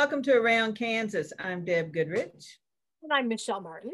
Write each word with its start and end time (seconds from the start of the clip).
Welcome 0.00 0.22
to 0.22 0.32
Around 0.32 0.76
Kansas. 0.76 1.30
I'm 1.38 1.62
Deb 1.62 1.92
Goodrich. 1.92 2.58
And 3.02 3.12
I'm 3.12 3.28
Michelle 3.28 3.60
Martin. 3.60 3.92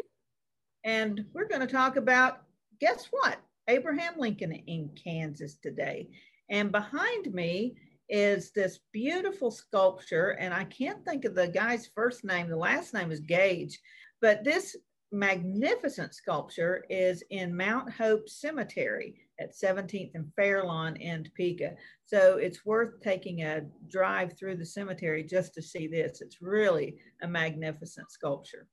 And 0.84 1.24
we're 1.34 1.48
going 1.48 1.62
to 1.62 1.66
talk 1.66 1.96
about, 1.96 2.42
guess 2.78 3.08
what? 3.10 3.38
Abraham 3.66 4.12
Lincoln 4.16 4.52
in 4.52 4.90
Kansas 4.94 5.56
today. 5.56 6.10
And 6.48 6.70
behind 6.70 7.34
me 7.34 7.74
is 8.08 8.52
this 8.52 8.78
beautiful 8.92 9.50
sculpture. 9.50 10.36
And 10.38 10.54
I 10.54 10.62
can't 10.62 11.04
think 11.04 11.24
of 11.24 11.34
the 11.34 11.48
guy's 11.48 11.90
first 11.92 12.24
name. 12.24 12.48
The 12.48 12.56
last 12.56 12.94
name 12.94 13.10
is 13.10 13.18
Gage. 13.18 13.76
But 14.22 14.44
this 14.44 14.76
magnificent 15.10 16.14
sculpture 16.14 16.84
is 16.88 17.24
in 17.30 17.56
Mount 17.56 17.90
Hope 17.92 18.28
Cemetery 18.28 19.25
at 19.38 19.54
17th 19.54 20.12
and 20.14 20.32
Fairlawn 20.34 20.96
in 20.96 21.24
Topeka. 21.24 21.74
So 22.04 22.38
it's 22.38 22.64
worth 22.64 23.00
taking 23.02 23.42
a 23.42 23.62
drive 23.88 24.38
through 24.38 24.56
the 24.56 24.66
cemetery 24.66 25.22
just 25.22 25.54
to 25.54 25.62
see 25.62 25.86
this. 25.86 26.20
It's 26.20 26.40
really 26.40 26.96
a 27.22 27.28
magnificent 27.28 28.10
sculpture. 28.10 28.66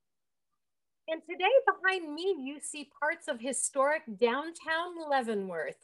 And 1.08 1.22
today 1.30 1.52
behind 1.66 2.14
me, 2.14 2.36
you 2.40 2.60
see 2.62 2.90
parts 3.00 3.28
of 3.28 3.40
historic 3.40 4.04
downtown 4.18 5.10
Leavenworth, 5.10 5.76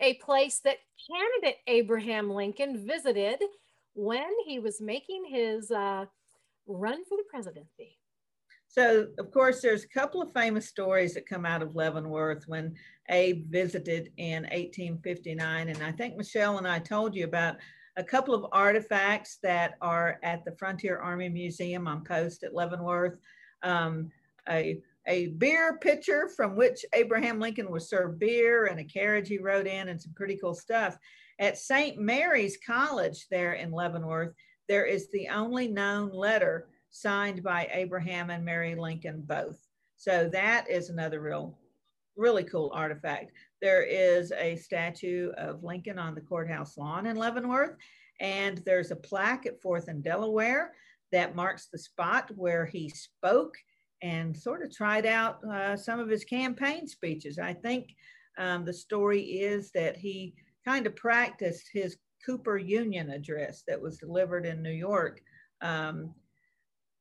a 0.00 0.14
place 0.14 0.60
that 0.60 0.78
candidate 1.10 1.58
Abraham 1.66 2.30
Lincoln 2.30 2.86
visited 2.86 3.42
when 3.94 4.30
he 4.46 4.60
was 4.60 4.80
making 4.80 5.24
his 5.28 5.72
uh, 5.72 6.04
run 6.68 7.04
for 7.06 7.16
the 7.16 7.24
presidency. 7.28 7.97
So, 8.68 9.06
of 9.18 9.30
course, 9.30 9.62
there's 9.62 9.84
a 9.84 9.88
couple 9.88 10.20
of 10.20 10.32
famous 10.32 10.68
stories 10.68 11.14
that 11.14 11.28
come 11.28 11.46
out 11.46 11.62
of 11.62 11.74
Leavenworth 11.74 12.44
when 12.46 12.74
Abe 13.08 13.50
visited 13.50 14.12
in 14.18 14.42
1859. 14.42 15.68
And 15.68 15.82
I 15.82 15.90
think 15.90 16.16
Michelle 16.16 16.58
and 16.58 16.68
I 16.68 16.78
told 16.78 17.14
you 17.14 17.24
about 17.24 17.56
a 17.96 18.04
couple 18.04 18.34
of 18.34 18.46
artifacts 18.52 19.38
that 19.42 19.74
are 19.80 20.20
at 20.22 20.44
the 20.44 20.52
Frontier 20.52 20.98
Army 20.98 21.30
Museum 21.30 21.88
on 21.88 22.04
post 22.04 22.44
at 22.44 22.54
Leavenworth. 22.54 23.18
Um, 23.62 24.10
a, 24.50 24.80
a 25.06 25.28
beer 25.28 25.78
pitcher 25.78 26.28
from 26.36 26.54
which 26.54 26.84
Abraham 26.92 27.40
Lincoln 27.40 27.70
was 27.70 27.88
served 27.88 28.18
beer 28.18 28.66
and 28.66 28.78
a 28.78 28.84
carriage 28.84 29.28
he 29.28 29.38
rode 29.38 29.66
in 29.66 29.88
and 29.88 30.00
some 30.00 30.12
pretty 30.14 30.36
cool 30.36 30.54
stuff. 30.54 30.98
At 31.40 31.56
St. 31.56 31.98
Mary's 31.98 32.58
College 32.64 33.26
there 33.30 33.54
in 33.54 33.72
Leavenworth, 33.72 34.34
there 34.68 34.84
is 34.84 35.10
the 35.10 35.28
only 35.28 35.68
known 35.68 36.10
letter 36.12 36.68
signed 36.90 37.42
by 37.42 37.68
Abraham 37.72 38.30
and 38.30 38.44
Mary 38.44 38.74
Lincoln 38.74 39.22
both. 39.26 39.58
So 39.96 40.28
that 40.32 40.68
is 40.70 40.90
another 40.90 41.20
real, 41.20 41.58
really 42.16 42.44
cool 42.44 42.70
artifact. 42.74 43.32
There 43.60 43.82
is 43.82 44.32
a 44.32 44.56
statue 44.56 45.30
of 45.36 45.64
Lincoln 45.64 45.98
on 45.98 46.14
the 46.14 46.20
courthouse 46.20 46.76
lawn 46.76 47.06
in 47.06 47.16
Leavenworth, 47.16 47.76
and 48.20 48.58
there's 48.64 48.90
a 48.90 48.96
plaque 48.96 49.46
at 49.46 49.62
4th 49.62 49.88
and 49.88 50.02
Delaware 50.02 50.72
that 51.12 51.36
marks 51.36 51.66
the 51.66 51.78
spot 51.78 52.30
where 52.36 52.66
he 52.66 52.88
spoke 52.88 53.54
and 54.02 54.36
sort 54.36 54.62
of 54.62 54.74
tried 54.74 55.06
out 55.06 55.42
uh, 55.44 55.76
some 55.76 55.98
of 55.98 56.08
his 56.08 56.24
campaign 56.24 56.86
speeches. 56.86 57.38
I 57.38 57.54
think 57.54 57.88
um, 58.38 58.64
the 58.64 58.72
story 58.72 59.20
is 59.20 59.72
that 59.72 59.96
he 59.96 60.34
kind 60.64 60.86
of 60.86 60.94
practiced 60.94 61.70
his 61.72 61.96
Cooper 62.24 62.58
Union 62.58 63.10
address 63.10 63.62
that 63.66 63.80
was 63.80 63.98
delivered 63.98 64.46
in 64.46 64.62
New 64.62 64.70
York 64.70 65.20
um, 65.60 66.14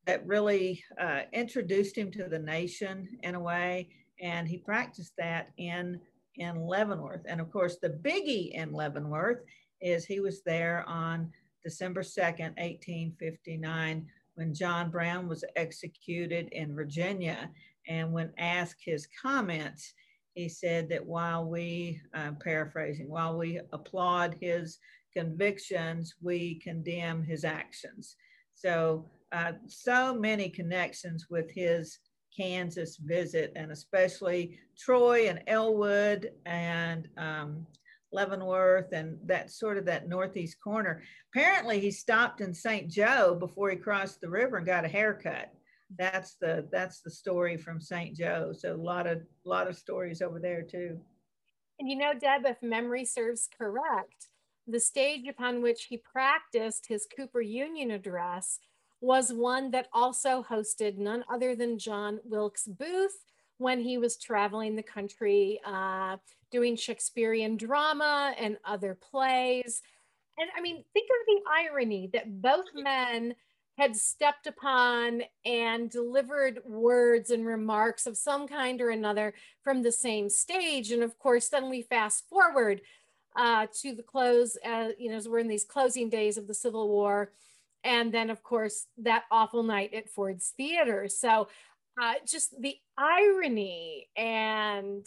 that 0.08 0.26
really 0.26 0.84
uh, 1.00 1.22
introduced 1.34 1.98
him 1.98 2.10
to 2.12 2.24
the 2.30 2.40
nation 2.40 3.10
in 3.24 3.36
a 3.36 3.40
way. 3.40 3.90
And 4.22 4.48
he 4.48 4.58
practiced 4.58 5.12
that 5.18 5.50
in, 5.58 6.00
in 6.38 6.66
Leavenworth. 6.66 7.22
And 7.28 7.42
of 7.42 7.52
course, 7.52 7.78
the 7.80 7.90
biggie 7.90 8.52
in 8.54 8.72
Leavenworth 8.72 9.44
is 9.82 10.06
he 10.06 10.22
was 10.22 10.42
there 10.44 10.86
on 10.88 11.32
December 11.64 12.02
2nd, 12.02 12.56
1859, 12.58 14.08
when 14.36 14.54
John 14.54 14.90
Brown 14.90 15.28
was 15.28 15.44
executed 15.58 16.48
in 16.54 16.74
Virginia. 16.74 17.52
And 17.88 18.14
when 18.14 18.32
asked 18.38 18.82
his 18.84 19.08
comments, 19.22 19.94
he 20.34 20.48
said 20.48 20.88
that 20.90 21.06
while 21.06 21.46
we, 21.46 22.00
paraphrasing, 22.40 23.10
while 23.10 23.38
we 23.38 23.60
applaud 23.74 24.38
his 24.40 24.80
convictions, 25.14 26.16
we 26.22 26.56
condemn 26.60 27.24
his 27.24 27.44
actions. 27.44 28.16
So 28.54 29.06
uh, 29.32 29.54
so 29.68 30.14
many 30.14 30.50
connections 30.50 31.28
with 31.30 31.52
his 31.52 32.00
Kansas 32.36 32.98
visit, 32.98 33.52
and 33.56 33.72
especially 33.72 34.60
Troy 34.78 35.28
and 35.28 35.42
Elwood 35.48 36.32
and 36.46 37.08
um, 37.18 37.66
Leavenworth 38.12 38.94
and 38.94 39.18
that 39.26 39.52
sort 39.52 39.78
of 39.78 39.86
that 39.86 40.08
northeast 40.08 40.58
corner. 40.64 41.02
Apparently, 41.34 41.80
he 41.80 41.92
stopped 41.92 42.42
in 42.42 42.54
St. 42.54 42.90
Joe 42.90 43.36
before 43.40 43.70
he 43.70 43.76
crossed 43.76 44.22
the 44.22 44.30
river 44.30 44.58
and 44.58 44.66
got 44.66 44.86
a 44.86 44.90
haircut. 44.90 45.52
That's 45.98 46.36
the 46.36 46.68
that's 46.72 47.02
the 47.02 47.12
story 47.12 47.58
from 47.58 47.82
St. 47.82 48.16
Joe. 48.16 48.54
So 48.54 48.74
a 48.74 48.78
lot 48.78 49.08
of 49.08 49.22
lot 49.46 49.68
of 49.68 49.78
stories 49.78 50.22
over 50.22 50.40
there 50.40 50.62
too. 50.62 51.00
And 51.80 51.90
you 51.90 51.98
know, 51.98 52.14
Deb, 52.14 52.46
if 52.46 52.62
memory 52.62 53.06
serves 53.06 53.50
correct, 53.58 54.28
the 54.68 54.80
stage 54.80 55.28
upon 55.28 55.62
which 55.62 55.86
he 55.86 55.98
practiced 55.98 56.88
his 56.88 57.08
Cooper 57.16 57.42
Union 57.42 57.92
address 57.92 58.60
was 59.02 59.32
one 59.32 59.72
that 59.72 59.88
also 59.94 60.44
hosted 60.44 60.98
none 60.98 61.24
other 61.32 61.56
than 61.56 61.78
John 61.78 62.20
Wilkes 62.24 62.66
Booth 62.66 63.24
when 63.58 63.80
he 63.80 63.98
was 63.98 64.18
traveling 64.18 64.76
the 64.76 64.84
country 64.84 65.60
uh, 65.66 66.18
doing 66.52 66.76
Shakespearean 66.76 67.58
drama 67.58 68.34
and 68.40 68.58
other 68.66 68.96
plays. 68.96 69.82
And 70.38 70.50
I 70.56 70.62
mean, 70.62 70.84
think 70.94 71.10
of 71.10 71.26
the 71.26 71.42
irony 71.52 72.10
that 72.14 72.42
both 72.42 72.66
men 72.74 73.36
had 73.78 73.96
stepped 73.96 74.48
upon 74.48 75.22
and 75.46 75.90
delivered 75.90 76.60
words 76.66 77.30
and 77.30 77.46
remarks 77.46 78.08
of 78.08 78.18
some 78.18 78.48
kind 78.48 78.82
or 78.82 78.90
another 78.90 79.34
from 79.64 79.84
the 79.84 79.92
same 79.92 80.30
stage. 80.30 80.92
And 80.92 81.04
of 81.04 81.18
course, 81.20 81.50
then 81.50 81.70
we 81.70 81.84
fast 81.84 82.28
forward 82.28 82.82
uh, 83.36 83.68
to 83.82 83.94
the 83.94 84.02
close, 84.02 84.58
uh, 84.66 84.90
you 84.98 85.12
know, 85.12 85.18
as 85.18 85.30
we're 85.30 85.40
in 85.40 85.48
these 85.48 85.64
closing 85.64 86.10
days 86.10 86.38
of 86.38 86.48
the 86.48 86.56
Civil 86.56 86.90
War 86.90 87.32
and 87.88 88.14
then 88.14 88.30
of 88.30 88.44
course 88.44 88.86
that 88.98 89.24
awful 89.32 89.64
night 89.64 89.94
at 89.94 90.10
Ford's 90.10 90.54
Theater. 90.58 91.08
So 91.08 91.48
uh, 92.00 92.16
just 92.28 92.54
the 92.62 92.76
irony 92.98 94.08
and 94.16 95.06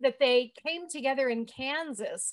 that 0.00 0.18
they 0.18 0.52
came 0.66 0.88
together 0.88 1.28
in 1.28 1.44
Kansas, 1.44 2.32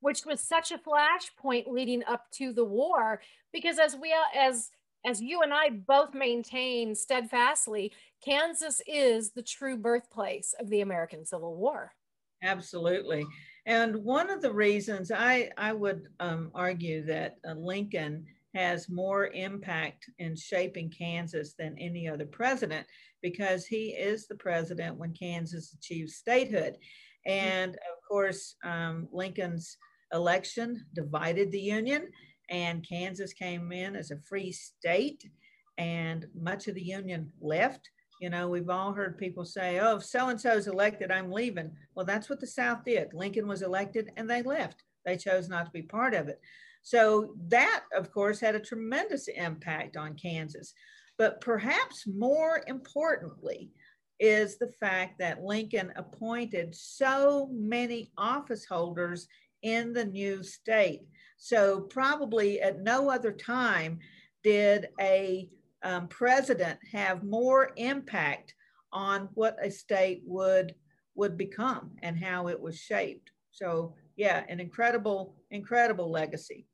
which 0.00 0.24
was 0.24 0.40
such 0.40 0.70
a 0.70 0.78
flashpoint 0.78 1.66
leading 1.66 2.04
up 2.04 2.30
to 2.34 2.52
the 2.52 2.64
war, 2.64 3.20
because 3.52 3.80
as 3.80 3.96
we 3.96 4.14
as 4.38 4.70
as 5.06 5.20
you 5.20 5.42
and 5.42 5.54
I 5.54 5.70
both 5.70 6.12
maintain 6.12 6.94
steadfastly, 6.94 7.92
Kansas 8.22 8.82
is 8.86 9.32
the 9.32 9.42
true 9.42 9.76
birthplace 9.76 10.54
of 10.60 10.68
the 10.68 10.82
American 10.82 11.24
Civil 11.24 11.56
War. 11.56 11.92
Absolutely. 12.42 13.24
And 13.66 13.96
one 13.96 14.30
of 14.30 14.42
the 14.42 14.52
reasons 14.52 15.12
I, 15.12 15.50
I 15.56 15.72
would 15.72 16.08
um, 16.20 16.50
argue 16.54 17.04
that 17.06 17.36
uh, 17.48 17.52
Lincoln 17.52 18.26
has 18.54 18.88
more 18.88 19.28
impact 19.28 20.08
in 20.18 20.34
shaping 20.34 20.90
Kansas 20.90 21.54
than 21.58 21.76
any 21.78 22.08
other 22.08 22.26
president 22.26 22.86
because 23.22 23.66
he 23.66 23.88
is 23.88 24.26
the 24.26 24.36
president 24.36 24.96
when 24.96 25.12
Kansas 25.12 25.74
achieves 25.74 26.16
statehood. 26.16 26.76
And 27.26 27.74
of 27.74 28.08
course, 28.08 28.56
um, 28.64 29.08
Lincoln's 29.12 29.76
election 30.12 30.84
divided 30.94 31.52
the 31.52 31.60
Union, 31.60 32.08
and 32.48 32.86
Kansas 32.88 33.32
came 33.32 33.72
in 33.72 33.94
as 33.94 34.10
a 34.10 34.20
free 34.28 34.52
state, 34.52 35.24
and 35.76 36.26
much 36.34 36.68
of 36.68 36.74
the 36.74 36.82
Union 36.82 37.30
left. 37.40 37.90
You 38.20 38.30
know, 38.30 38.48
we've 38.48 38.70
all 38.70 38.92
heard 38.92 39.18
people 39.18 39.44
say, 39.44 39.78
oh, 39.78 39.96
if 39.96 40.04
so 40.04 40.28
and 40.28 40.40
so 40.40 40.52
is 40.52 40.66
elected, 40.66 41.12
I'm 41.12 41.30
leaving. 41.30 41.70
Well, 41.94 42.06
that's 42.06 42.28
what 42.28 42.40
the 42.40 42.46
South 42.46 42.84
did. 42.84 43.14
Lincoln 43.14 43.46
was 43.46 43.62
elected 43.62 44.10
and 44.16 44.28
they 44.28 44.42
left. 44.42 44.82
They 45.04 45.16
chose 45.16 45.48
not 45.48 45.66
to 45.66 45.70
be 45.70 45.82
part 45.82 46.14
of 46.14 46.28
it. 46.28 46.40
So 46.88 47.34
that, 47.48 47.82
of 47.94 48.10
course, 48.10 48.40
had 48.40 48.54
a 48.54 48.60
tremendous 48.60 49.28
impact 49.28 49.98
on 49.98 50.16
Kansas. 50.16 50.72
But 51.18 51.38
perhaps 51.42 52.06
more 52.06 52.62
importantly, 52.66 53.72
is 54.18 54.56
the 54.56 54.72
fact 54.80 55.18
that 55.18 55.42
Lincoln 55.42 55.92
appointed 55.96 56.74
so 56.74 57.50
many 57.52 58.10
office 58.16 58.64
holders 58.64 59.28
in 59.60 59.92
the 59.92 60.06
new 60.06 60.42
state. 60.42 61.02
So, 61.36 61.82
probably 61.82 62.62
at 62.62 62.80
no 62.80 63.10
other 63.10 63.32
time 63.32 63.98
did 64.42 64.88
a 64.98 65.50
um, 65.82 66.08
president 66.08 66.78
have 66.90 67.22
more 67.22 67.72
impact 67.76 68.54
on 68.94 69.28
what 69.34 69.58
a 69.62 69.70
state 69.70 70.22
would 70.24 70.74
would 71.16 71.36
become 71.36 71.90
and 72.02 72.18
how 72.18 72.48
it 72.48 72.58
was 72.58 72.80
shaped. 72.80 73.30
So, 73.52 73.94
yeah, 74.16 74.42
an 74.48 74.58
incredible, 74.58 75.36
incredible 75.50 76.10
legacy. 76.10 76.64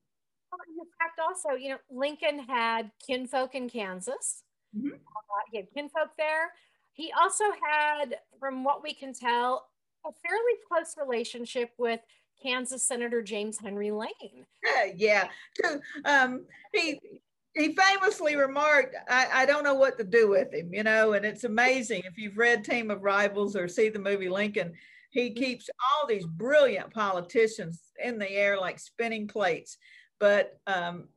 Fact, 1.16 1.20
also, 1.26 1.56
you 1.56 1.70
know, 1.70 1.78
Lincoln 1.90 2.38
had 2.40 2.90
kinfolk 3.04 3.54
in 3.54 3.68
Kansas. 3.68 4.42
Mm-hmm. 4.76 4.88
Uh, 4.88 5.42
he 5.50 5.58
had 5.58 5.66
kinfolk 5.74 6.10
there. 6.16 6.52
He 6.92 7.12
also 7.20 7.44
had, 7.62 8.18
from 8.38 8.64
what 8.64 8.82
we 8.82 8.94
can 8.94 9.12
tell, 9.12 9.66
a 10.06 10.10
fairly 10.26 10.52
close 10.68 10.94
relationship 10.96 11.70
with 11.78 12.00
Kansas 12.42 12.86
Senator 12.86 13.22
James 13.22 13.58
Henry 13.58 13.90
Lane. 13.90 14.46
yeah, 14.94 15.28
um, 16.04 16.44
he 16.72 17.00
he 17.54 17.76
famously 17.76 18.34
remarked, 18.34 18.96
I, 19.08 19.28
I 19.32 19.46
don't 19.46 19.62
know 19.62 19.74
what 19.74 19.96
to 19.98 20.04
do 20.04 20.28
with 20.28 20.52
him, 20.52 20.74
you 20.74 20.82
know, 20.82 21.12
and 21.12 21.24
it's 21.24 21.44
amazing. 21.44 22.02
If 22.04 22.18
you've 22.18 22.36
read 22.36 22.64
Team 22.64 22.90
of 22.90 23.02
Rivals 23.02 23.54
or 23.54 23.68
see 23.68 23.88
the 23.88 24.00
movie 24.00 24.28
Lincoln, 24.28 24.72
he 25.10 25.28
mm-hmm. 25.28 25.38
keeps 25.38 25.70
all 25.78 26.06
these 26.08 26.26
brilliant 26.26 26.92
politicians 26.92 27.80
in 28.02 28.18
the 28.18 28.28
air 28.28 28.58
like 28.58 28.80
spinning 28.80 29.28
plates. 29.28 29.78
But 30.24 30.58
um, 30.66 31.08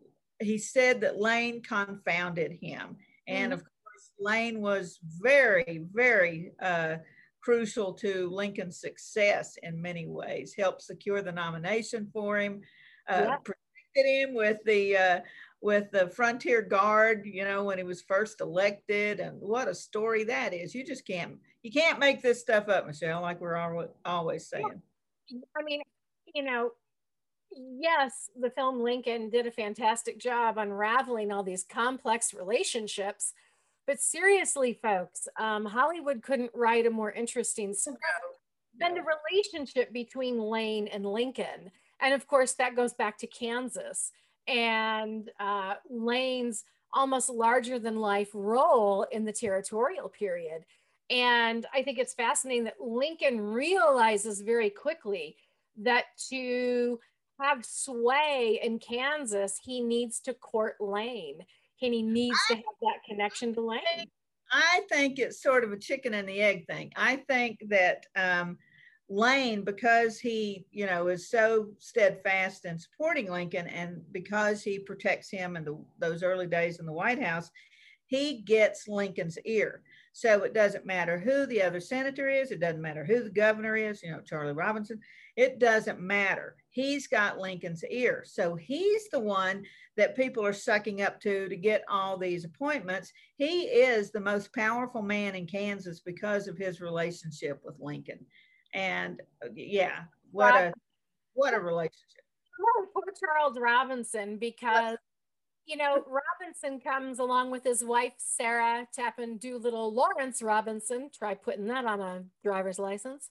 he 0.41 0.57
said 0.57 0.99
that 0.99 1.17
Lane 1.17 1.63
confounded 1.63 2.51
him. 2.61 2.97
And 3.25 3.53
mm-hmm. 3.53 3.53
of 3.53 3.59
course, 3.59 4.11
Lane 4.19 4.59
was 4.59 4.99
very, 5.01 5.85
very 5.93 6.51
uh, 6.61 6.97
crucial 7.39 7.93
to 7.93 8.29
Lincoln's 8.29 8.81
success 8.81 9.57
in 9.63 9.81
many 9.81 10.07
ways, 10.07 10.53
helped 10.53 10.81
secure 10.81 11.21
the 11.21 11.31
nomination 11.31 12.09
for 12.11 12.37
him, 12.37 12.59
uh, 13.07 13.21
yeah. 13.27 13.37
protected 13.37 14.05
him 14.05 14.33
with 14.33 14.57
the 14.65 14.97
uh, 14.97 15.19
with 15.61 15.89
the 15.91 16.09
Frontier 16.09 16.61
Guard, 16.61 17.21
you 17.25 17.45
know, 17.45 17.63
when 17.63 17.77
he 17.77 17.85
was 17.85 18.01
first 18.01 18.41
elected, 18.41 19.21
and 19.21 19.39
what 19.39 19.69
a 19.69 19.73
story 19.73 20.25
that 20.25 20.53
is. 20.53 20.75
You 20.75 20.85
just 20.85 21.07
can't 21.07 21.37
you 21.63 21.71
can't 21.71 21.97
make 21.97 22.21
this 22.21 22.41
stuff 22.41 22.67
up, 22.67 22.85
Michelle, 22.85 23.21
like 23.21 23.39
we're 23.39 23.87
always 24.03 24.49
saying. 24.49 24.81
I 25.57 25.63
mean, 25.63 25.81
you 26.35 26.43
know, 26.43 26.71
yes, 27.51 28.29
the 28.39 28.49
film 28.49 28.81
Lincoln 28.81 29.29
did 29.29 29.47
a 29.47 29.51
fantastic 29.51 30.19
job 30.19 30.57
unraveling 30.57 31.31
all 31.31 31.43
these 31.43 31.63
complex 31.63 32.33
relationships. 32.33 33.33
But 33.85 34.01
seriously, 34.01 34.73
folks, 34.73 35.27
um, 35.39 35.65
Hollywood 35.65 36.21
couldn't 36.21 36.51
write 36.53 36.85
a 36.85 36.91
more 36.91 37.11
interesting 37.11 37.73
story 37.73 37.97
than 38.77 38.93
the 38.93 39.01
relationship 39.01 39.93
between 39.93 40.39
Lane 40.39 40.87
and 40.87 41.05
Lincoln. 41.05 41.71
And 42.01 42.13
of 42.13 42.27
course, 42.27 42.53
that 42.53 42.75
goes 42.75 42.93
back 42.93 43.17
to 43.19 43.27
Kansas 43.27 44.11
and 44.47 45.29
uh, 45.39 45.75
Lane's 45.89 46.63
almost 46.93 47.29
larger 47.29 47.79
than 47.79 47.99
life 47.99 48.29
role 48.33 49.03
in 49.11 49.25
the 49.25 49.31
territorial 49.31 50.09
period. 50.09 50.63
And 51.09 51.65
I 51.73 51.83
think 51.83 51.97
it's 51.97 52.13
fascinating 52.13 52.65
that 52.65 52.81
Lincoln 52.81 53.39
realizes 53.39 54.41
very 54.41 54.69
quickly 54.69 55.37
that 55.77 56.05
to 56.29 56.99
have 57.39 57.65
sway 57.65 58.59
in 58.63 58.79
Kansas, 58.79 59.59
he 59.63 59.81
needs 59.81 60.19
to 60.21 60.33
court 60.33 60.75
Lane 60.79 61.39
and 61.81 61.93
he 61.93 62.01
needs 62.01 62.37
I, 62.49 62.53
to 62.53 62.57
have 62.57 62.75
that 62.81 63.03
connection 63.07 63.53
to 63.53 63.61
Lane. 63.61 64.07
I 64.51 64.81
think 64.89 65.19
it's 65.19 65.41
sort 65.41 65.63
of 65.63 65.71
a 65.71 65.77
chicken 65.77 66.13
and 66.13 66.27
the 66.27 66.41
egg 66.41 66.65
thing. 66.67 66.91
I 66.95 67.17
think 67.17 67.59
that 67.69 68.05
um, 68.15 68.57
Lane, 69.09 69.63
because 69.63 70.19
he, 70.19 70.65
you 70.71 70.85
know, 70.85 71.07
is 71.07 71.29
so 71.29 71.67
steadfast 71.79 72.65
in 72.65 72.79
supporting 72.79 73.31
Lincoln 73.31 73.67
and 73.67 74.01
because 74.11 74.63
he 74.63 74.79
protects 74.79 75.29
him 75.29 75.55
in 75.55 75.63
the, 75.63 75.77
those 75.99 76.23
early 76.23 76.47
days 76.47 76.79
in 76.79 76.85
the 76.85 76.93
White 76.93 77.21
House, 77.21 77.51
he 78.07 78.41
gets 78.41 78.87
Lincoln's 78.87 79.37
ear. 79.45 79.81
So 80.13 80.43
it 80.43 80.53
doesn't 80.53 80.85
matter 80.85 81.19
who 81.19 81.45
the 81.45 81.61
other 81.61 81.79
senator 81.79 82.27
is, 82.27 82.51
it 82.51 82.59
doesn't 82.59 82.81
matter 82.81 83.05
who 83.05 83.23
the 83.23 83.29
governor 83.29 83.75
is, 83.75 84.01
you 84.01 84.11
know, 84.11 84.21
Charlie 84.21 84.53
Robinson, 84.53 84.99
it 85.37 85.59
doesn't 85.59 86.01
matter. 86.01 86.55
He's 86.71 87.07
got 87.07 87.37
Lincoln's 87.37 87.83
ear. 87.89 88.23
So 88.25 88.55
he's 88.55 89.07
the 89.09 89.19
one 89.19 89.63
that 89.95 90.15
people 90.15 90.43
are 90.45 90.53
sucking 90.53 91.03
up 91.03 91.21
to 91.21 91.47
to 91.47 91.55
get 91.55 91.83
all 91.89 92.17
these 92.17 92.43
appointments. 92.43 93.13
He 93.35 93.63
is 93.63 94.11
the 94.11 94.19
most 94.19 94.53
powerful 94.53 95.03
man 95.03 95.35
in 95.35 95.45
Kansas 95.45 95.99
because 95.99 96.47
of 96.47 96.57
his 96.57 96.81
relationship 96.81 97.61
with 97.63 97.75
Lincoln. 97.79 98.19
And 98.73 99.21
yeah, 99.53 100.01
what 100.31 100.55
a 100.55 100.73
what 101.33 101.53
a 101.53 101.59
relationship. 101.59 102.23
Oh, 102.59 102.87
poor 102.93 103.13
Charles 103.19 103.59
Robinson 103.59 104.37
because 104.37 104.97
you 105.67 105.77
know 105.77 106.03
Robinson 106.07 106.79
comes 106.79 107.19
along 107.19 107.51
with 107.51 107.63
his 107.63 107.83
wife 107.83 108.13
Sarah 108.17 108.87
Tappan 108.91 109.37
Doolittle 109.37 109.93
Lawrence 109.93 110.41
Robinson. 110.41 111.11
Try 111.15 111.35
putting 111.35 111.67
that 111.67 111.85
on 111.85 112.01
a 112.01 112.23
driver's 112.43 112.79
license. 112.79 113.29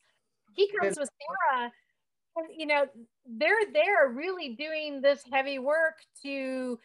He 0.55 0.71
comes 0.81 0.99
with 0.99 1.11
Sarah, 1.53 1.73
you 2.57 2.67
know 2.67 2.87
they're 3.27 3.73
there 3.73 4.09
really 4.09 4.55
doing 4.55 5.01
this 5.01 5.23
heavy 5.33 5.59
work 5.59 5.99
to 6.23 6.79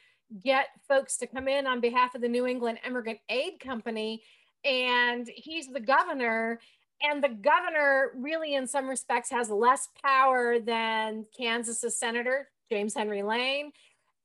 get 0.44 0.68
folks 0.88 1.18
to 1.18 1.28
come 1.28 1.48
in 1.48 1.68
on 1.68 1.82
behalf 1.82 2.16
of 2.16 2.22
the 2.22 2.30
New 2.30 2.48
England 2.48 2.80
Emigrant 2.86 3.20
Aid 3.30 3.60
Company. 3.60 4.24
And 4.64 5.30
he's 5.36 5.68
the 5.68 5.80
governor. 5.80 6.60
And 7.04 7.24
the 7.24 7.30
governor 7.30 8.12
really 8.16 8.54
in 8.54 8.68
some 8.68 8.88
respects 8.88 9.30
has 9.32 9.50
less 9.50 9.90
power 10.04 10.60
than 10.60 11.26
kansas's 11.36 11.98
senator 11.98 12.48
james 12.70 12.94
henry 12.94 13.24
lane. 13.24 13.72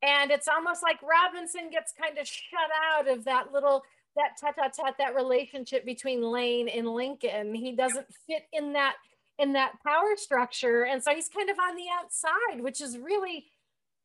And 0.02 0.30
it's 0.30 0.46
almost 0.46 0.82
like 0.82 0.98
robinson 1.02 1.70
gets 1.70 1.92
kind 1.98 2.18
of 2.18 2.26
shut 2.26 2.70
out 2.92 3.08
of 3.08 3.24
that 3.24 3.52
little 3.52 3.82
that 4.14 4.36
tete-a-tete 4.38 4.94
that 4.98 5.14
relationship 5.14 5.84
between 5.84 6.22
lane 6.22 6.68
and 6.68 6.88
lincoln. 6.88 7.54
He 7.54 7.72
doesn't 7.72 8.06
fit 8.26 8.44
in 8.52 8.72
that 8.74 8.96
in 9.38 9.52
that 9.52 9.72
power 9.86 10.16
structure 10.16 10.84
and 10.84 11.02
so 11.02 11.14
he's 11.14 11.28
kind 11.28 11.50
of 11.50 11.58
on 11.58 11.76
the 11.76 11.86
outside 12.00 12.62
which 12.62 12.80
is 12.80 12.98
really 12.98 13.44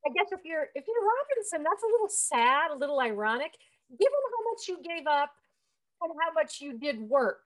i 0.05 0.09
guess 0.13 0.27
if 0.31 0.41
you're 0.43 0.67
if 0.75 0.85
you're 0.87 1.03
robinson 1.03 1.63
that's 1.63 1.83
a 1.83 1.91
little 1.91 2.09
sad 2.09 2.71
a 2.71 2.75
little 2.75 2.99
ironic 2.99 3.53
given 3.91 4.07
how 4.07 4.51
much 4.51 4.67
you 4.67 4.81
gave 4.83 5.07
up 5.07 5.31
and 6.01 6.11
how 6.19 6.33
much 6.33 6.61
you 6.61 6.77
did 6.77 6.99
work 6.99 7.45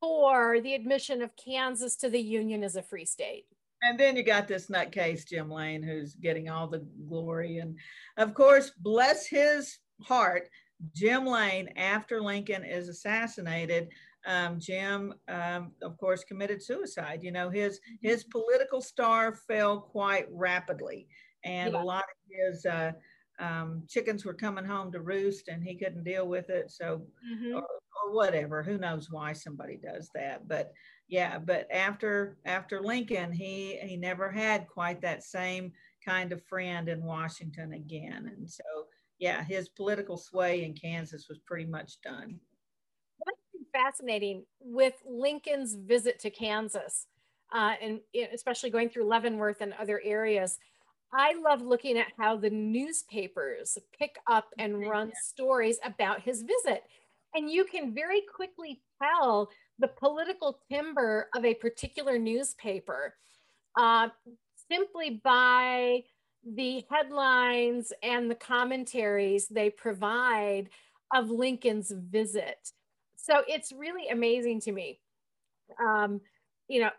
for 0.00 0.60
the 0.60 0.74
admission 0.74 1.22
of 1.22 1.30
Kansas 1.36 1.96
to 1.96 2.10
the 2.10 2.20
Union 2.20 2.62
as 2.62 2.76
a 2.76 2.82
free 2.82 3.04
state. 3.04 3.46
And 3.82 3.98
then 3.98 4.16
you 4.16 4.22
got 4.22 4.48
this 4.48 4.68
nutcase, 4.68 5.26
Jim 5.26 5.50
Lane, 5.50 5.82
who's 5.82 6.14
getting 6.14 6.48
all 6.48 6.66
the 6.66 6.84
glory. 7.08 7.58
And 7.58 7.76
of 8.16 8.34
course, 8.34 8.72
bless 8.78 9.26
his 9.26 9.78
heart, 10.02 10.48
Jim 10.94 11.26
Lane, 11.26 11.68
after 11.76 12.20
Lincoln 12.20 12.64
is 12.64 12.88
assassinated, 12.88 13.88
um, 14.26 14.58
Jim, 14.58 15.14
um, 15.28 15.72
of 15.82 15.96
course, 15.98 16.24
committed 16.24 16.62
suicide. 16.62 17.20
You 17.22 17.32
know, 17.32 17.48
his 17.48 17.80
his 18.02 18.24
political 18.24 18.80
star 18.80 19.32
fell 19.32 19.80
quite 19.80 20.26
rapidly, 20.30 21.06
and 21.44 21.72
yeah. 21.72 21.82
a 21.82 21.84
lot 21.84 22.04
of 22.04 22.52
his 22.52 22.66
uh, 22.66 22.92
um, 23.38 23.84
chickens 23.88 24.24
were 24.24 24.34
coming 24.34 24.64
home 24.64 24.90
to 24.92 25.00
roost, 25.00 25.48
and 25.48 25.62
he 25.62 25.76
couldn't 25.76 26.04
deal 26.04 26.26
with 26.26 26.50
it. 26.50 26.70
So, 26.70 27.02
mm-hmm. 27.24 27.56
or, 27.56 27.62
or 27.62 28.14
whatever. 28.14 28.62
Who 28.62 28.78
knows 28.78 29.10
why 29.10 29.32
somebody 29.32 29.76
does 29.76 30.10
that? 30.14 30.48
But 30.48 30.72
yeah, 31.08 31.38
but 31.38 31.68
after 31.72 32.36
after 32.44 32.82
Lincoln, 32.82 33.32
he 33.32 33.78
he 33.82 33.96
never 33.96 34.30
had 34.30 34.66
quite 34.66 35.00
that 35.02 35.22
same 35.22 35.72
kind 36.04 36.32
of 36.32 36.44
friend 36.44 36.88
in 36.88 37.04
Washington 37.04 37.74
again. 37.74 38.32
And 38.36 38.50
so 38.50 38.64
yeah, 39.18 39.44
his 39.44 39.68
political 39.68 40.16
sway 40.16 40.64
in 40.64 40.74
Kansas 40.74 41.26
was 41.28 41.38
pretty 41.46 41.66
much 41.66 42.00
done. 42.02 42.40
Fascinating 43.76 44.44
with 44.58 44.94
Lincoln's 45.06 45.74
visit 45.74 46.18
to 46.20 46.30
Kansas, 46.30 47.06
uh, 47.52 47.74
and 47.82 48.00
especially 48.32 48.70
going 48.70 48.88
through 48.88 49.04
Leavenworth 49.04 49.60
and 49.60 49.74
other 49.74 50.00
areas, 50.02 50.58
I 51.12 51.34
love 51.34 51.60
looking 51.60 51.98
at 51.98 52.06
how 52.18 52.36
the 52.36 52.48
newspapers 52.48 53.76
pick 53.98 54.16
up 54.26 54.46
and 54.58 54.88
run 54.88 55.12
stories 55.22 55.78
about 55.84 56.22
his 56.22 56.42
visit. 56.42 56.84
And 57.34 57.50
you 57.50 57.66
can 57.66 57.94
very 57.94 58.22
quickly 58.34 58.80
tell 59.02 59.50
the 59.78 59.88
political 59.88 60.60
timber 60.70 61.28
of 61.36 61.44
a 61.44 61.54
particular 61.54 62.18
newspaper 62.18 63.14
uh, 63.78 64.08
simply 64.70 65.20
by 65.22 66.02
the 66.44 66.82
headlines 66.90 67.92
and 68.02 68.30
the 68.30 68.36
commentaries 68.36 69.48
they 69.48 69.68
provide 69.68 70.70
of 71.14 71.30
Lincoln's 71.30 71.92
visit. 71.92 72.72
So 73.26 73.42
it's 73.48 73.72
really 73.72 74.08
amazing 74.08 74.60
to 74.62 74.72
me. 74.72 75.00
Um, 75.84 76.20
you 76.68 76.80
know, 76.80 76.90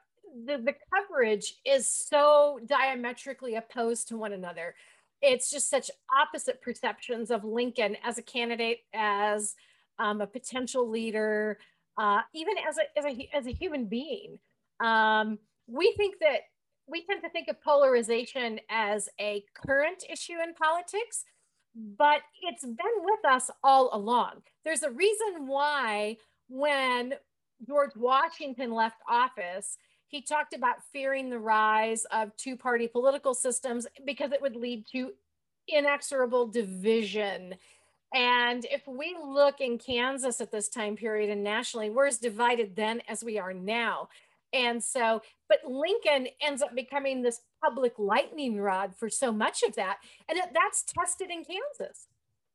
the, 0.46 0.58
the 0.58 0.74
coverage 0.94 1.54
is 1.66 1.90
so 1.90 2.60
diametrically 2.66 3.56
opposed 3.56 4.10
to 4.10 4.18
one 4.18 4.34
another. 4.34 4.76
It's 5.22 5.50
just 5.50 5.70
such 5.70 5.90
opposite 6.22 6.62
perceptions 6.62 7.32
of 7.32 7.46
Lincoln 7.46 7.96
as 8.04 8.18
a 8.18 8.22
candidate, 8.22 8.80
as 8.94 9.56
um, 10.00 10.20
a 10.20 10.28
potential 10.28 10.90
leader, 10.90 11.60
uh, 11.98 12.20
even 12.36 12.56
as 12.68 12.78
a, 12.78 13.00
as 13.00 13.06
a, 13.06 13.30
as 13.34 13.48
a 13.48 13.54
human 13.54 13.86
being. 13.86 14.38
Um, 14.82 15.40
we 15.66 15.94
think 15.96 16.16
that 16.20 16.42
we 16.88 17.06
tend 17.06 17.22
to 17.24 17.30
think 17.30 17.48
of 17.48 17.62
polarization 17.62 18.60
as 18.70 19.08
a 19.20 19.44
current 19.56 20.04
issue 20.10 20.36
in 20.44 20.54
politics, 20.54 21.24
but 21.98 22.22
it's 22.42 22.64
been 22.64 22.76
with 23.04 23.26
us 23.26 23.50
all 23.64 23.90
along. 23.94 24.42
There's 24.66 24.84
a 24.84 24.92
reason 24.92 25.48
why 25.48 26.18
when 26.50 27.14
George 27.68 27.96
Washington 27.96 28.72
left 28.72 29.02
office, 29.08 29.78
he 30.08 30.22
talked 30.22 30.54
about 30.54 30.84
fearing 30.92 31.30
the 31.30 31.40
rise 31.40 32.06
of 32.12 32.36
two 32.38 32.56
party 32.56 32.88
political 32.88 33.34
systems 33.34 33.86
because 34.06 34.32
it 34.32 34.42
would 34.42 34.56
lead 34.56 34.86
to 34.94 35.12
inexorable 35.68 36.48
division 36.48 37.56
and 38.14 38.66
if 38.72 38.88
we 38.88 39.18
look 39.22 39.60
in 39.60 39.78
Kansas 39.78 40.40
at 40.40 40.52
this 40.52 40.70
time 40.70 40.96
period 40.96 41.30
and 41.30 41.44
nationally, 41.44 41.90
we're 41.90 42.08
as 42.08 42.18
divided 42.18 42.76
then 42.76 43.02
as 43.08 43.24
we 43.24 43.38
are 43.38 43.54
now. 43.54 44.10
And 44.58 44.84
so, 44.84 45.22
but 45.48 45.60
Lincoln 45.68 46.28
ends 46.42 46.64
up 46.64 46.76
becoming 46.76 47.22
this 47.22 47.42
public 47.64 47.94
lightning 48.00 48.58
rod 48.58 48.96
for 48.98 49.10
so 49.10 49.32
much 49.32 49.62
of 49.62 49.76
that. 49.76 49.98
And 50.28 50.40
that's 50.54 50.84
tested 50.84 51.30
in 51.30 51.44
Kansas. 51.46 52.08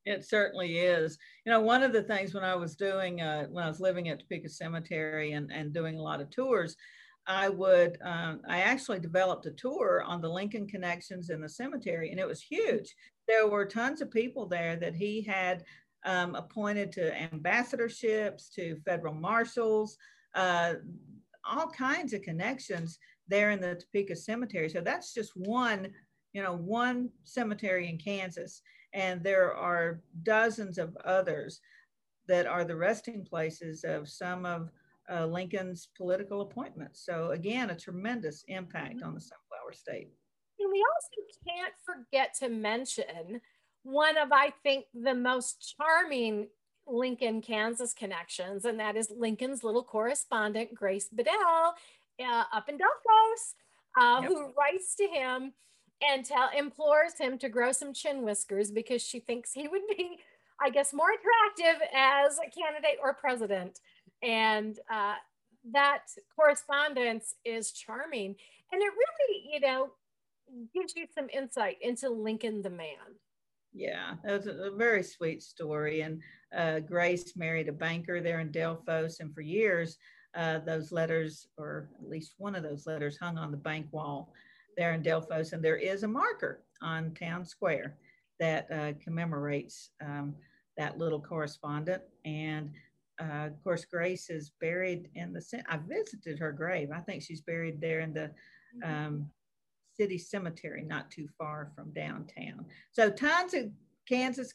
It 0.05 0.25
certainly 0.25 0.79
is. 0.79 1.17
You 1.47 1.53
know, 1.53 1.61
one 1.61 1.85
of 1.85 1.93
the 1.93 2.03
things 2.03 2.35
when 2.35 2.43
I 2.43 2.57
was 2.57 2.75
doing, 2.75 3.21
uh, 3.21 3.47
when 3.47 3.63
I 3.63 3.69
was 3.69 3.79
living 3.79 4.09
at 4.09 4.19
Topeka 4.19 4.49
Cemetery 4.49 5.33
and, 5.33 5.53
and 5.53 5.73
doing 5.73 5.97
a 5.97 6.03
lot 6.03 6.21
of 6.21 6.29
tours, 6.31 6.77
I 7.29 7.49
would, 7.49 7.99
um, 8.03 8.41
I 8.49 8.63
actually 8.63 8.99
developed 8.99 9.47
a 9.47 9.53
tour 9.53 10.03
on 10.05 10.21
the 10.21 10.29
Lincoln 10.29 10.67
connections 10.67 11.31
in 11.31 11.41
the 11.41 11.49
cemetery, 11.49 12.11
and 12.11 12.19
it 12.19 12.27
was 12.27 12.43
huge. 12.43 12.93
There 13.29 13.47
were 13.47 13.65
tons 13.65 14.01
of 14.01 14.11
people 14.11 14.49
there 14.49 14.75
that 14.77 14.97
he 14.97 15.23
had 15.23 15.63
um, 16.05 16.35
appointed 16.35 16.91
to 16.93 17.17
ambassadorships, 17.17 18.53
to 18.55 18.81
federal 18.85 19.15
marshals, 19.15 19.97
uh, 20.35 20.75
all 21.51 21.69
kinds 21.69 22.13
of 22.13 22.23
connections 22.23 22.99
there 23.29 23.51
in 23.51 23.61
the 23.61 23.75
Topeka 23.75 24.17
Cemetery. 24.17 24.69
So 24.69 24.81
that's 24.81 25.15
just 25.15 25.33
one, 25.37 25.89
you 26.33 26.43
know, 26.43 26.55
one 26.55 27.11
cemetery 27.25 27.89
in 27.89 27.99
Kansas. 27.99 28.63
And 28.95 29.23
there 29.23 29.55
are 29.55 30.01
dozens 30.23 30.79
of 30.79 30.97
others 31.05 31.61
that 32.29 32.47
are 32.47 32.65
the 32.65 32.77
resting 32.77 33.25
places 33.25 33.85
of 33.85 34.09
some 34.09 34.45
of 34.47 34.71
uh, 35.11 35.27
Lincoln's 35.27 35.89
political 35.97 36.43
appointments. 36.43 37.05
So 37.05 37.31
again, 37.31 37.71
a 37.71 37.77
tremendous 37.77 38.45
impact 38.49 39.03
on 39.03 39.15
the 39.15 39.21
Sunflower 39.21 39.73
State. 39.73 40.11
And 40.59 40.71
we 40.71 40.85
also 40.95 41.29
can't 41.49 41.75
forget 41.85 42.35
to 42.41 42.49
mention 42.49 43.41
one 43.83 44.17
of, 44.17 44.29
I 44.33 44.53
think, 44.63 44.85
the 44.95 45.15
most 45.15 45.75
charming 45.77 46.47
Lincoln, 46.87 47.41
Kansas 47.41 47.95
connections, 47.95 48.65
and 48.65 48.79
that 48.81 48.97
is 48.97 49.13
Lincoln's 49.17 49.65
little 49.65 49.85
correspondent, 49.85 50.75
Grace 50.75 51.09
Bedell, 51.11 51.75
uh, 52.21 52.45
up 52.53 52.69
in 52.69 52.77
Delphos, 52.77 53.55
uh, 54.01 54.21
yep. 54.23 54.29
who 54.29 54.53
writes 54.59 54.95
to 54.97 55.07
him 55.07 55.53
and 56.03 56.25
tell, 56.25 56.51
implores 56.57 57.19
him 57.19 57.39
to 57.39 57.49
grow 57.49 57.73
some 57.73 57.93
chin 57.93 58.23
whiskers 58.23 58.71
because 58.71 59.03
she 59.03 59.21
thinks 59.21 59.53
he 59.53 59.69
would 59.69 59.83
be, 59.89 60.19
I 60.61 60.71
guess, 60.71 60.93
more 60.93 61.11
attractive 61.11 61.89
as 61.95 62.39
a 62.39 62.51
candidate 62.51 62.99
or 63.03 63.15
president. 63.15 63.81
And 64.23 64.79
uh, 64.93 65.15
that 65.73 66.03
correspondence 66.37 67.35
is 67.45 67.73
charming. 67.73 68.35
And 68.73 68.83
it 68.83 68.91
really, 68.91 69.45
you 69.53 69.61
know, 69.61 69.91
gives 70.75 70.95
you 70.97 71.07
some 71.15 71.29
insight 71.33 71.77
into 71.81 72.11
Lincoln 72.11 72.63
the 72.63 72.71
man. 72.71 73.17
Yeah, 73.73 74.15
that 74.25 74.33
was 74.33 74.47
a, 74.47 74.71
very 74.77 75.03
sweet 75.03 75.43
story. 75.43 76.03
And 76.03 76.21
uh, 76.57 76.81
Grace 76.81 77.37
married 77.37 77.69
a 77.69 77.73
banker 77.73 78.21
there 78.21 78.41
in 78.41 78.51
Delphos, 78.51 79.21
and 79.21 79.35
for 79.35 79.41
years, 79.41 79.99
uh, 80.35 80.59
those 80.61 80.93
letters, 80.93 81.47
or 81.59 81.89
at 82.01 82.09
least 82.09 82.35
one 82.39 82.55
of 82.55 82.63
those 82.63 82.87
letters, 82.87 83.19
hung 83.19 83.39
on 83.39 83.51
the 83.51 83.57
bank 83.57 83.87
wall 83.93 84.33
there 84.77 84.93
in 84.93 85.03
Delphos. 85.03 85.53
And 85.53 85.63
there 85.63 85.77
is 85.77 86.03
a 86.03 86.09
marker 86.09 86.63
on 86.81 87.15
Town 87.15 87.45
Square 87.45 87.97
that 88.41 88.67
uh, 88.73 88.93
commemorates 89.03 89.91
um, 90.03 90.35
that 90.77 90.99
little 90.99 91.21
correspondent. 91.21 92.03
And 92.25 92.71
uh, 93.21 93.47
of 93.47 93.63
course, 93.63 93.85
Grace 93.85 94.31
is 94.31 94.53
buried 94.61 95.11
in 95.15 95.33
the. 95.33 95.63
I 95.69 95.77
visited 95.77 96.39
her 96.39 96.53
grave. 96.53 96.91
I 96.95 97.01
think 97.01 97.23
she's 97.23 97.43
buried 97.43 97.81
there 97.81 98.01
in 98.01 98.15
the 98.15 98.31
mm-hmm. 98.83 99.07
um, 99.07 99.31
city 99.95 100.19
cemetery, 100.19 100.83
not 100.83 101.11
too 101.11 101.29
far 101.39 101.71
from 101.77 101.93
downtown. 101.93 102.65
So 102.93 103.11
tons 103.11 103.55
of 103.55 103.71
Kansas 104.09 104.55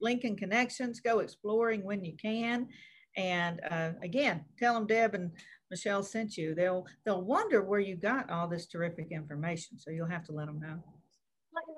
Lincoln 0.00 0.36
connections. 0.36 1.00
Go 1.00 1.20
exploring 1.20 1.84
when 1.84 2.04
you 2.04 2.14
can. 2.20 2.68
And 3.16 3.60
uh, 3.68 3.90
again, 4.02 4.44
tell 4.58 4.74
them 4.74 4.86
Deb 4.86 5.14
and 5.14 5.32
Michelle 5.70 6.02
sent 6.02 6.36
you. 6.36 6.54
They'll 6.54 6.86
they'll 7.04 7.22
wonder 7.22 7.62
where 7.62 7.80
you 7.80 7.96
got 7.96 8.30
all 8.30 8.48
this 8.48 8.66
terrific 8.66 9.08
information. 9.10 9.78
So 9.78 9.90
you'll 9.90 10.06
have 10.06 10.24
to 10.26 10.32
let 10.32 10.46
them 10.46 10.60
know. 10.60 10.82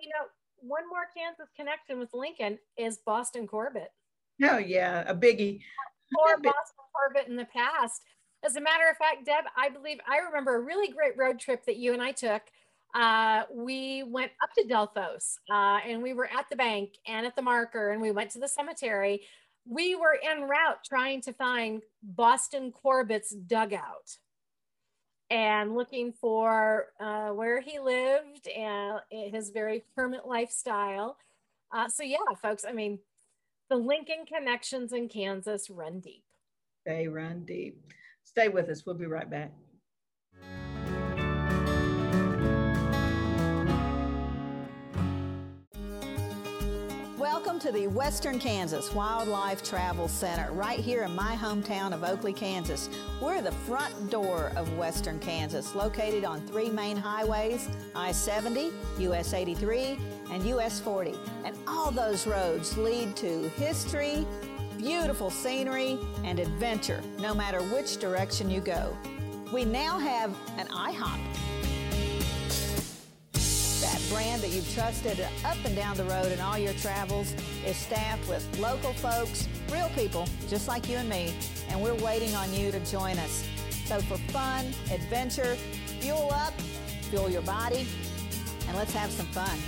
You 0.01 0.09
know, 0.11 0.27
one 0.61 0.89
more 0.89 1.07
Kansas 1.17 1.49
connection 1.57 1.99
with 1.99 2.11
Lincoln 2.13 2.59
is 2.77 2.99
Boston 3.07 3.47
Corbett. 3.47 3.91
Oh 4.43 4.59
yeah, 4.59 5.05
a 5.07 5.15
biggie. 5.15 5.61
Or 6.19 6.37
Boston 6.37 6.85
Corbett 6.95 7.29
in 7.29 7.37
the 7.37 7.47
past. 7.47 8.03
As 8.45 8.57
a 8.57 8.61
matter 8.61 8.89
of 8.91 8.97
fact, 8.97 9.27
Deb, 9.27 9.45
I 9.57 9.69
believe 9.69 9.99
I 10.09 10.19
remember 10.19 10.57
a 10.57 10.61
really 10.61 10.93
great 10.93 11.17
road 11.17 11.39
trip 11.39 11.65
that 11.67 11.77
you 11.77 11.93
and 11.93 12.03
I 12.03 12.13
took 12.13 12.43
uh, 12.95 13.45
we 13.53 14.03
went 14.03 14.33
up 14.43 14.51
to 14.55 14.65
Delphos 14.65 15.39
uh, 15.51 15.79
and 15.87 16.03
we 16.03 16.13
were 16.13 16.27
at 16.27 16.49
the 16.51 16.57
bank 16.57 16.95
and 17.07 17.27
at 17.27 17.37
the 17.37 17.43
marker 17.43 17.91
and 17.91 18.01
we 18.01 18.11
went 18.11 18.31
to 18.33 18.39
the 18.39 18.49
cemetery. 18.49 19.23
We 19.67 19.95
were 19.95 20.19
en 20.23 20.43
route 20.43 20.83
trying 20.85 21.21
to 21.23 21.33
find 21.33 21.83
Boston 22.03 22.73
Corbett's 22.73 23.31
dugout 23.31 24.17
and 25.31 25.77
looking 25.77 26.13
for 26.13 26.89
uh, 26.99 27.29
where 27.29 27.61
he 27.61 27.79
lived 27.79 28.49
and 28.49 29.01
his 29.11 29.51
very 29.51 29.85
hermit 29.97 30.27
lifestyle. 30.27 31.17
Uh, 31.73 31.89
so, 31.89 32.03
yeah, 32.03 32.19
folks, 32.43 32.65
I 32.69 32.73
mean, 32.73 32.99
the 33.69 33.77
Lincoln 33.77 34.27
connections 34.27 34.93
in 34.93 35.09
Kansas 35.09 35.71
run 35.71 36.01
deep. 36.01 36.25
They 36.85 37.07
run 37.07 37.45
deep. 37.45 37.81
Stay 38.25 38.49
with 38.49 38.69
us. 38.69 38.85
We'll 38.85 38.97
be 38.97 39.07
right 39.07 39.31
back. 39.31 39.53
To 47.61 47.71
the 47.71 47.89
Western 47.89 48.39
Kansas 48.39 48.95
Wildlife 48.95 49.63
Travel 49.63 50.09
Center, 50.09 50.51
right 50.53 50.81
here 50.81 51.03
in 51.03 51.15
my 51.15 51.37
hometown 51.37 51.93
of 51.93 52.05
Oakley, 52.05 52.33
Kansas. 52.33 52.89
We're 53.21 53.43
the 53.43 53.53
front 53.53 54.11
door 54.11 54.51
of 54.57 54.79
Western 54.79 55.19
Kansas, 55.19 55.75
located 55.75 56.25
on 56.25 56.41
three 56.47 56.71
main 56.71 56.97
highways 56.97 57.69
I 57.95 58.13
70, 58.13 58.73
US 59.01 59.35
83, 59.35 59.99
and 60.31 60.43
US 60.45 60.81
40. 60.81 61.13
And 61.45 61.55
all 61.69 61.91
those 61.91 62.27
roads 62.27 62.79
lead 62.79 63.15
to 63.17 63.51
history, 63.51 64.27
beautiful 64.79 65.29
scenery, 65.29 65.99
and 66.25 66.39
adventure, 66.39 67.03
no 67.19 67.35
matter 67.35 67.61
which 67.65 67.99
direction 67.99 68.49
you 68.49 68.63
go. 68.63 68.97
We 69.53 69.67
now 69.67 69.99
have 69.99 70.35
an 70.57 70.67
IHOP 70.69 71.21
brand 74.11 74.43
that 74.43 74.51
you've 74.51 74.71
trusted 74.75 75.21
up 75.45 75.57
and 75.65 75.75
down 75.77 75.97
the 75.97 76.05
road 76.05 76.33
in 76.33 76.41
all 76.41 76.59
your 76.59 76.73
travels 76.75 77.33
is 77.65 77.77
staffed 77.77 78.29
with 78.29 78.45
local 78.59 78.93
folks, 78.93 79.49
real 79.73 79.89
people 79.91 80.27
just 80.49 80.67
like 80.67 80.89
you 80.89 80.97
and 80.97 81.09
me, 81.09 81.33
and 81.69 81.81
we're 81.81 81.95
waiting 82.05 82.35
on 82.35 82.53
you 82.53 82.73
to 82.73 82.81
join 82.81 83.17
us. 83.19 83.47
So 83.87 84.01
for 84.01 84.19
fun, 84.33 84.67
adventure, 84.93 85.55
fuel 86.01 86.31
up, 86.33 86.53
fuel 87.11 87.31
your 87.31 87.43
body, 87.43 87.87
and 88.67 88.77
let's 88.77 88.93
have 88.93 89.11
some 89.11 89.27
fun. 89.27 89.59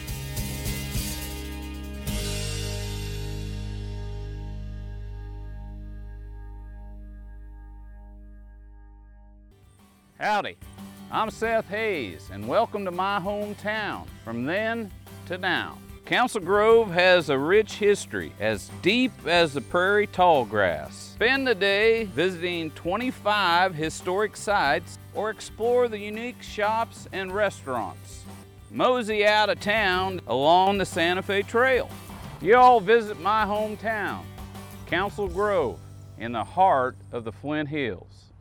Howdy. 10.19 10.57
I'm 11.15 11.29
Seth 11.29 11.69
Hayes, 11.69 12.31
and 12.33 12.49
welcome 12.49 12.87
to 12.87 12.91
my 12.91 13.21
hometown, 13.21 14.07
from 14.25 14.47
then 14.47 14.91
to 15.27 15.37
now. 15.37 15.77
Council 16.07 16.41
Grove 16.41 16.91
has 16.91 17.29
a 17.29 17.37
rich 17.37 17.75
history 17.75 18.33
as 18.41 18.71
deep 18.81 19.13
as 19.27 19.53
the 19.53 19.61
prairie 19.61 20.07
tall 20.07 20.47
grass. 20.47 21.13
Spend 21.13 21.47
the 21.47 21.55
day 21.55 22.05
visiting 22.05 22.71
25 22.71 23.75
historic 23.75 24.39
sites 24.39 24.99
or 25.13 25.29
explore 25.29 25.87
the 25.87 25.99
unique 25.99 26.43
shops 26.43 27.07
and 27.13 27.31
restaurants. 27.31 28.25
Mosey 28.71 29.27
out 29.27 29.51
of 29.51 29.61
town 29.61 30.19
along 30.29 30.79
the 30.79 30.87
Santa 30.87 31.21
Fe 31.21 31.43
Trail. 31.43 31.91
Y'all 32.41 32.81
visit 32.81 33.21
my 33.21 33.45
hometown, 33.45 34.23
Council 34.87 35.29
Grove, 35.29 35.79
in 36.17 36.33
the 36.33 36.43
heart 36.43 36.97
of 37.13 37.25
the 37.25 37.33
Flint 37.33 37.69
Hills. 37.69 38.33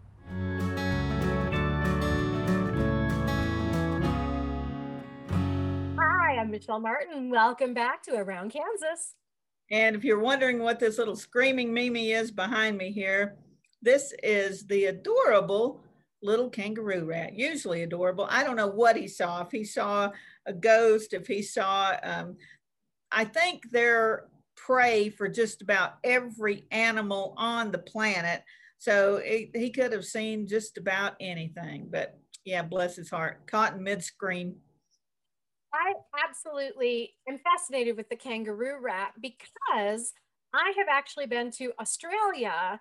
Michelle 6.52 6.82
Martin. 6.82 7.30
Welcome 7.30 7.74
back 7.74 8.04
to 8.04 8.16
Around 8.16 8.52
Kansas. 8.52 9.16
And 9.72 9.96
if 9.96 10.04
you're 10.04 10.20
wondering 10.20 10.60
what 10.60 10.80
this 10.80 10.98
little 10.98 11.16
screaming 11.16 11.74
Mimi 11.74 12.12
is 12.12 12.30
behind 12.30 12.78
me 12.78 12.92
here, 12.92 13.38
this 13.82 14.14
is 14.22 14.68
the 14.68 14.86
adorable 14.86 15.80
little 16.22 16.50
kangaroo 16.50 17.06
rat, 17.06 17.34
usually 17.34 17.84
adorable. 17.84 18.28
I 18.30 18.44
don't 18.44 18.58
know 18.58 18.68
what 18.68 18.98
he 18.98 19.08
saw. 19.08 19.42
If 19.44 19.52
he 19.52 19.64
saw 19.64 20.12
a 20.46 20.52
ghost, 20.52 21.14
if 21.14 21.26
he 21.26 21.42
saw, 21.42 21.96
um, 22.04 22.36
I 23.14 23.24
think 23.24 23.72
they're 23.72 24.28
prey 24.58 25.10
for 25.10 25.30
just 25.30 25.62
about 25.62 25.94
every 26.04 26.66
animal 26.70 27.34
on 27.38 27.72
the 27.72 27.80
planet. 27.80 28.44
So 28.78 29.22
it, 29.24 29.52
he 29.56 29.72
could 29.72 29.94
have 29.94 30.06
seen 30.06 30.48
just 30.48 30.78
about 30.78 31.14
anything. 31.22 31.88
But 31.90 32.20
yeah, 32.44 32.62
bless 32.62 32.98
his 32.98 33.10
heart, 33.10 33.48
caught 33.48 33.76
in 33.76 33.84
mid 33.84 34.04
scream. 34.04 34.56
I 35.82 35.94
absolutely 36.28 37.14
am 37.28 37.40
fascinated 37.40 37.98
with 37.98 38.08
the 38.10 38.16
kangaroo 38.16 38.80
rat 38.80 39.14
because 39.20 40.14
I 40.54 40.74
have 40.78 40.88
actually 40.90 41.26
been 41.26 41.50
to 41.52 41.74
Australia 41.80 42.80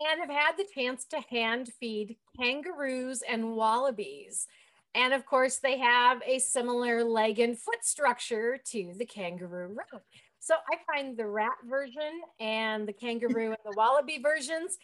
and 0.00 0.20
have 0.20 0.30
had 0.30 0.52
the 0.56 0.66
chance 0.74 1.04
to 1.06 1.20
hand 1.28 1.70
feed 1.78 2.16
kangaroos 2.40 3.22
and 3.28 3.54
wallabies. 3.54 4.46
And 4.94 5.12
of 5.12 5.26
course, 5.26 5.58
they 5.58 5.78
have 5.78 6.22
a 6.24 6.38
similar 6.38 7.04
leg 7.04 7.38
and 7.38 7.58
foot 7.58 7.84
structure 7.84 8.58
to 8.70 8.94
the 8.96 9.04
kangaroo 9.04 9.74
rat. 9.74 10.02
So 10.40 10.54
I 10.54 10.76
find 10.90 11.16
the 11.16 11.26
rat 11.26 11.56
version 11.68 12.22
and 12.40 12.88
the 12.88 12.94
kangaroo 12.94 13.48
and 13.48 13.58
the 13.64 13.76
wallaby 13.76 14.20
versions 14.22 14.78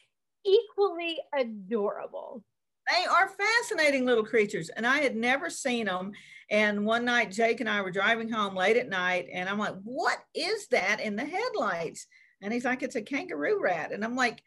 equally 0.44 1.18
adorable. 1.35 2.44
They 2.90 3.04
are 3.06 3.28
fascinating 3.28 4.04
little 4.04 4.24
creatures, 4.24 4.70
and 4.70 4.86
I 4.86 4.98
had 4.98 5.16
never 5.16 5.48
seen 5.48 5.86
them. 5.86 6.12
And 6.50 6.84
one 6.84 7.04
night, 7.04 7.30
Jake 7.30 7.60
and 7.60 7.68
I 7.68 7.80
were 7.80 7.90
driving 7.90 8.28
home 8.28 8.54
late 8.54 8.76
at 8.76 8.88
night, 8.88 9.28
and 9.32 9.48
I'm 9.48 9.58
like, 9.58 9.74
What 9.84 10.18
is 10.34 10.68
that 10.68 11.00
in 11.00 11.16
the 11.16 11.24
headlights? 11.24 12.06
And 12.42 12.52
he's 12.52 12.64
like, 12.64 12.82
It's 12.82 12.96
a 12.96 13.02
kangaroo 13.02 13.60
rat. 13.62 13.92
And 13.92 14.04
I'm 14.04 14.16
like, 14.16 14.42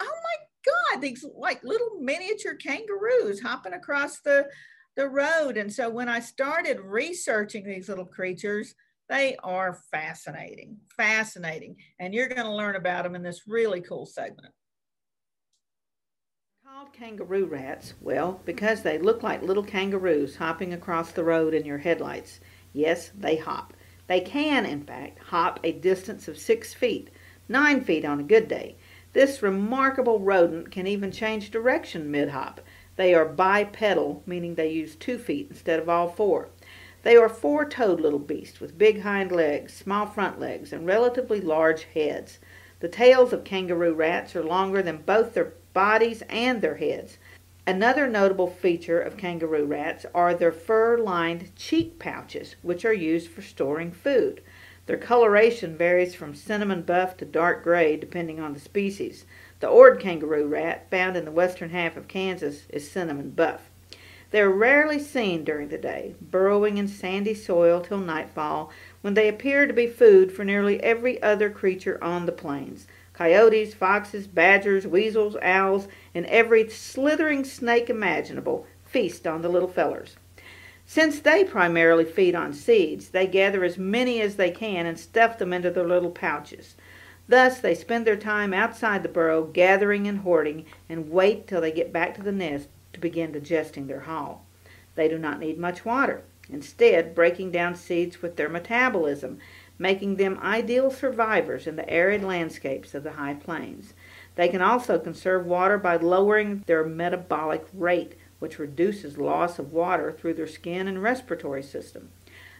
Oh 0.00 0.04
my 0.04 0.72
God, 0.92 1.02
these 1.02 1.24
like 1.36 1.62
little 1.62 1.98
miniature 2.00 2.54
kangaroos 2.54 3.40
hopping 3.40 3.74
across 3.74 4.20
the, 4.20 4.48
the 4.96 5.08
road. 5.08 5.56
And 5.56 5.72
so 5.72 5.90
when 5.90 6.08
I 6.08 6.20
started 6.20 6.80
researching 6.80 7.64
these 7.64 7.88
little 7.88 8.06
creatures, 8.06 8.74
they 9.08 9.36
are 9.44 9.78
fascinating, 9.90 10.78
fascinating. 10.96 11.76
And 12.00 12.12
you're 12.12 12.28
going 12.28 12.46
to 12.46 12.52
learn 12.54 12.76
about 12.76 13.04
them 13.04 13.14
in 13.14 13.22
this 13.22 13.42
really 13.46 13.80
cool 13.80 14.06
segment. 14.06 14.52
Called 16.76 16.92
kangaroo 16.92 17.46
rats, 17.46 17.94
well, 18.02 18.42
because 18.44 18.82
they 18.82 18.98
look 18.98 19.22
like 19.22 19.40
little 19.40 19.62
kangaroos 19.62 20.36
hopping 20.36 20.74
across 20.74 21.10
the 21.10 21.24
road 21.24 21.54
in 21.54 21.64
your 21.64 21.78
headlights. 21.78 22.38
Yes, 22.74 23.10
they 23.18 23.36
hop. 23.36 23.72
They 24.08 24.20
can, 24.20 24.66
in 24.66 24.84
fact, 24.84 25.18
hop 25.30 25.58
a 25.64 25.72
distance 25.72 26.28
of 26.28 26.36
six 26.36 26.74
feet, 26.74 27.08
nine 27.48 27.82
feet 27.82 28.04
on 28.04 28.20
a 28.20 28.24
good 28.24 28.46
day. 28.46 28.76
This 29.14 29.42
remarkable 29.42 30.20
rodent 30.20 30.70
can 30.70 30.86
even 30.86 31.10
change 31.10 31.50
direction 31.50 32.10
mid 32.10 32.28
hop. 32.28 32.60
They 32.96 33.14
are 33.14 33.24
bipedal, 33.24 34.22
meaning 34.26 34.54
they 34.54 34.70
use 34.70 34.96
two 34.96 35.16
feet 35.16 35.46
instead 35.48 35.80
of 35.80 35.88
all 35.88 36.10
four. 36.10 36.50
They 37.04 37.16
are 37.16 37.30
four 37.30 37.66
toed 37.66 38.02
little 38.02 38.18
beasts 38.18 38.60
with 38.60 38.76
big 38.76 39.00
hind 39.00 39.32
legs, 39.32 39.72
small 39.72 40.04
front 40.04 40.38
legs, 40.38 40.74
and 40.74 40.86
relatively 40.86 41.40
large 41.40 41.84
heads. 41.94 42.38
The 42.80 42.88
tails 42.88 43.32
of 43.32 43.44
kangaroo 43.44 43.94
rats 43.94 44.36
are 44.36 44.44
longer 44.44 44.82
than 44.82 44.98
both 44.98 45.32
their 45.32 45.54
bodies 45.76 46.22
and 46.30 46.62
their 46.62 46.76
heads. 46.76 47.18
Another 47.66 48.08
notable 48.08 48.48
feature 48.48 48.98
of 48.98 49.18
kangaroo 49.18 49.66
rats 49.66 50.06
are 50.14 50.32
their 50.32 50.50
fur 50.50 50.96
lined 50.96 51.54
cheek 51.54 51.98
pouches, 51.98 52.56
which 52.62 52.86
are 52.86 52.94
used 52.94 53.28
for 53.28 53.42
storing 53.42 53.92
food. 53.92 54.40
Their 54.86 54.96
coloration 54.96 55.76
varies 55.76 56.14
from 56.14 56.34
cinnamon 56.34 56.80
buff 56.80 57.18
to 57.18 57.26
dark 57.26 57.62
gray 57.62 57.98
depending 57.98 58.40
on 58.40 58.54
the 58.54 58.58
species. 58.58 59.26
The 59.60 59.68
Ord 59.68 60.00
kangaroo 60.00 60.46
rat, 60.46 60.86
found 60.90 61.14
in 61.14 61.26
the 61.26 61.30
western 61.30 61.68
half 61.68 61.98
of 61.98 62.08
Kansas, 62.08 62.62
is 62.70 62.90
cinnamon 62.90 63.32
buff. 63.32 63.68
They 64.30 64.40
are 64.40 64.50
rarely 64.50 64.98
seen 64.98 65.44
during 65.44 65.68
the 65.68 65.76
day, 65.76 66.14
burrowing 66.22 66.78
in 66.78 66.88
sandy 66.88 67.34
soil 67.34 67.82
till 67.82 67.98
nightfall, 67.98 68.72
when 69.02 69.12
they 69.12 69.28
appear 69.28 69.66
to 69.66 69.74
be 69.74 69.88
food 69.88 70.32
for 70.32 70.42
nearly 70.42 70.82
every 70.82 71.22
other 71.22 71.50
creature 71.50 72.02
on 72.02 72.24
the 72.24 72.32
plains 72.32 72.86
coyotes, 73.16 73.74
foxes, 73.74 74.26
badgers, 74.26 74.86
weasels, 74.86 75.36
owls, 75.40 75.88
and 76.14 76.26
every 76.26 76.68
slithering 76.68 77.44
snake 77.44 77.88
imaginable 77.88 78.66
feast 78.84 79.26
on 79.26 79.42
the 79.42 79.48
little 79.48 79.68
fellers. 79.68 80.16
Since 80.84 81.20
they 81.20 81.42
primarily 81.42 82.04
feed 82.04 82.34
on 82.34 82.52
seeds, 82.52 83.08
they 83.08 83.26
gather 83.26 83.64
as 83.64 83.78
many 83.78 84.20
as 84.20 84.36
they 84.36 84.50
can 84.50 84.86
and 84.86 84.98
stuff 84.98 85.38
them 85.38 85.52
into 85.52 85.70
their 85.70 85.86
little 85.86 86.10
pouches. 86.10 86.76
Thus, 87.28 87.58
they 87.58 87.74
spend 87.74 88.06
their 88.06 88.16
time 88.16 88.54
outside 88.54 89.02
the 89.02 89.08
burrow 89.08 89.44
gathering 89.44 90.06
and 90.06 90.18
hoarding 90.18 90.64
and 90.88 91.10
wait 91.10 91.48
till 91.48 91.60
they 91.60 91.72
get 91.72 91.92
back 91.92 92.14
to 92.14 92.22
the 92.22 92.30
nest 92.30 92.68
to 92.92 93.00
begin 93.00 93.32
digesting 93.32 93.88
their 93.88 94.00
haul. 94.00 94.46
They 94.94 95.08
do 95.08 95.18
not 95.18 95.40
need 95.40 95.58
much 95.58 95.84
water, 95.84 96.22
instead, 96.48 97.14
breaking 97.14 97.50
down 97.50 97.74
seeds 97.74 98.22
with 98.22 98.36
their 98.36 98.48
metabolism, 98.48 99.38
making 99.78 100.16
them 100.16 100.38
ideal 100.42 100.90
survivors 100.90 101.66
in 101.66 101.76
the 101.76 101.88
arid 101.88 102.22
landscapes 102.22 102.94
of 102.94 103.02
the 103.02 103.12
high 103.12 103.34
plains. 103.34 103.94
They 104.34 104.48
can 104.48 104.62
also 104.62 104.98
conserve 104.98 105.46
water 105.46 105.78
by 105.78 105.96
lowering 105.96 106.62
their 106.66 106.84
metabolic 106.84 107.66
rate, 107.72 108.16
which 108.38 108.58
reduces 108.58 109.18
loss 109.18 109.58
of 109.58 109.72
water 109.72 110.12
through 110.12 110.34
their 110.34 110.46
skin 110.46 110.86
and 110.88 111.02
respiratory 111.02 111.62
system. 111.62 112.10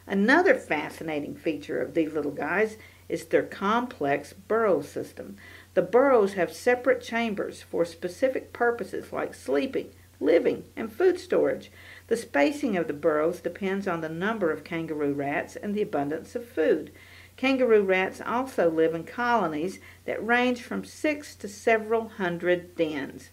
Another 0.07 0.55
fascinating 0.55 1.35
feature 1.35 1.81
of 1.81 1.94
these 1.94 2.12
little 2.12 2.31
guys 2.31 2.76
is 3.09 3.26
their 3.26 3.42
complex 3.42 4.33
burrow 4.33 4.81
system. 4.81 5.37
The 5.74 5.83
burrows 5.83 6.35
have 6.35 6.52
separate 6.52 7.02
chambers 7.02 7.62
for 7.62 7.85
specific 7.85 8.52
purposes 8.52 9.12
like 9.12 9.35
sleeping, 9.35 9.90
living, 10.20 10.64
and 10.76 10.92
food 10.92 11.20
storage. 11.20 11.70
The 12.09 12.16
spacing 12.16 12.77
of 12.77 12.87
the 12.87 12.92
burrows 12.92 13.40
depends 13.40 13.88
on 13.88 14.01
the 14.01 14.09
number 14.09 14.53
of 14.53 14.62
kangaroo 14.62 15.12
rats 15.12 15.57
and 15.57 15.75
the 15.75 15.83
abundance 15.83 16.37
of 16.37 16.47
food. 16.47 16.92
Kangaroo 17.37 17.83
rats 17.83 18.21
also 18.25 18.71
live 18.71 18.95
in 18.95 19.05
colonies 19.05 19.81
that 20.05 20.25
range 20.25 20.62
from 20.62 20.85
six 20.85 21.35
to 21.35 21.49
several 21.49 22.09
hundred 22.09 22.77
dens. 22.77 23.31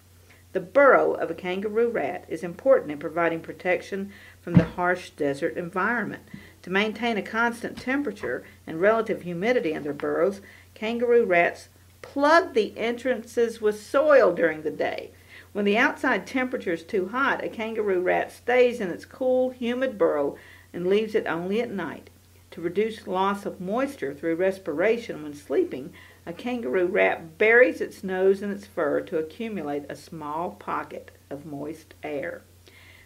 The 0.53 0.59
burrow 0.59 1.13
of 1.13 1.31
a 1.31 1.35
kangaroo 1.35 1.89
rat 1.89 2.25
is 2.27 2.43
important 2.43 2.91
in 2.91 2.97
providing 2.99 3.41
protection 3.41 4.11
from 4.41 4.53
the 4.53 4.63
harsh 4.63 5.11
desert 5.11 5.55
environment. 5.55 6.23
To 6.63 6.69
maintain 6.69 7.17
a 7.17 7.23
constant 7.23 7.79
temperature 7.79 8.43
and 8.67 8.81
relative 8.81 9.21
humidity 9.23 9.73
in 9.73 9.83
their 9.83 9.93
burrows, 9.93 10.41
kangaroo 10.73 11.25
rats 11.25 11.69
plug 12.01 12.53
the 12.53 12.77
entrances 12.77 13.61
with 13.61 13.81
soil 13.81 14.33
during 14.33 14.61
the 14.61 14.71
day. 14.71 15.11
When 15.53 15.65
the 15.65 15.77
outside 15.77 16.25
temperature 16.25 16.73
is 16.73 16.83
too 16.83 17.09
hot, 17.09 17.43
a 17.43 17.47
kangaroo 17.47 18.01
rat 18.01 18.31
stays 18.31 18.81
in 18.81 18.89
its 18.89 19.05
cool, 19.05 19.51
humid 19.51 19.99
burrow 19.99 20.35
and 20.73 20.87
leaves 20.87 21.13
it 21.13 21.27
only 21.27 21.61
at 21.61 21.69
night. 21.69 22.09
To 22.51 22.61
reduce 22.61 23.07
loss 23.07 23.45
of 23.45 23.61
moisture 23.61 24.15
through 24.15 24.35
respiration 24.35 25.21
when 25.21 25.35
sleeping, 25.35 25.93
a 26.25 26.33
kangaroo 26.33 26.87
rat 26.87 27.37
buries 27.37 27.81
its 27.81 28.03
nose 28.03 28.41
in 28.41 28.49
its 28.49 28.65
fur 28.65 29.01
to 29.01 29.19
accumulate 29.19 29.85
a 29.89 29.95
small 29.95 30.51
pocket 30.51 31.11
of 31.29 31.45
moist 31.45 31.93
air. 32.01 32.41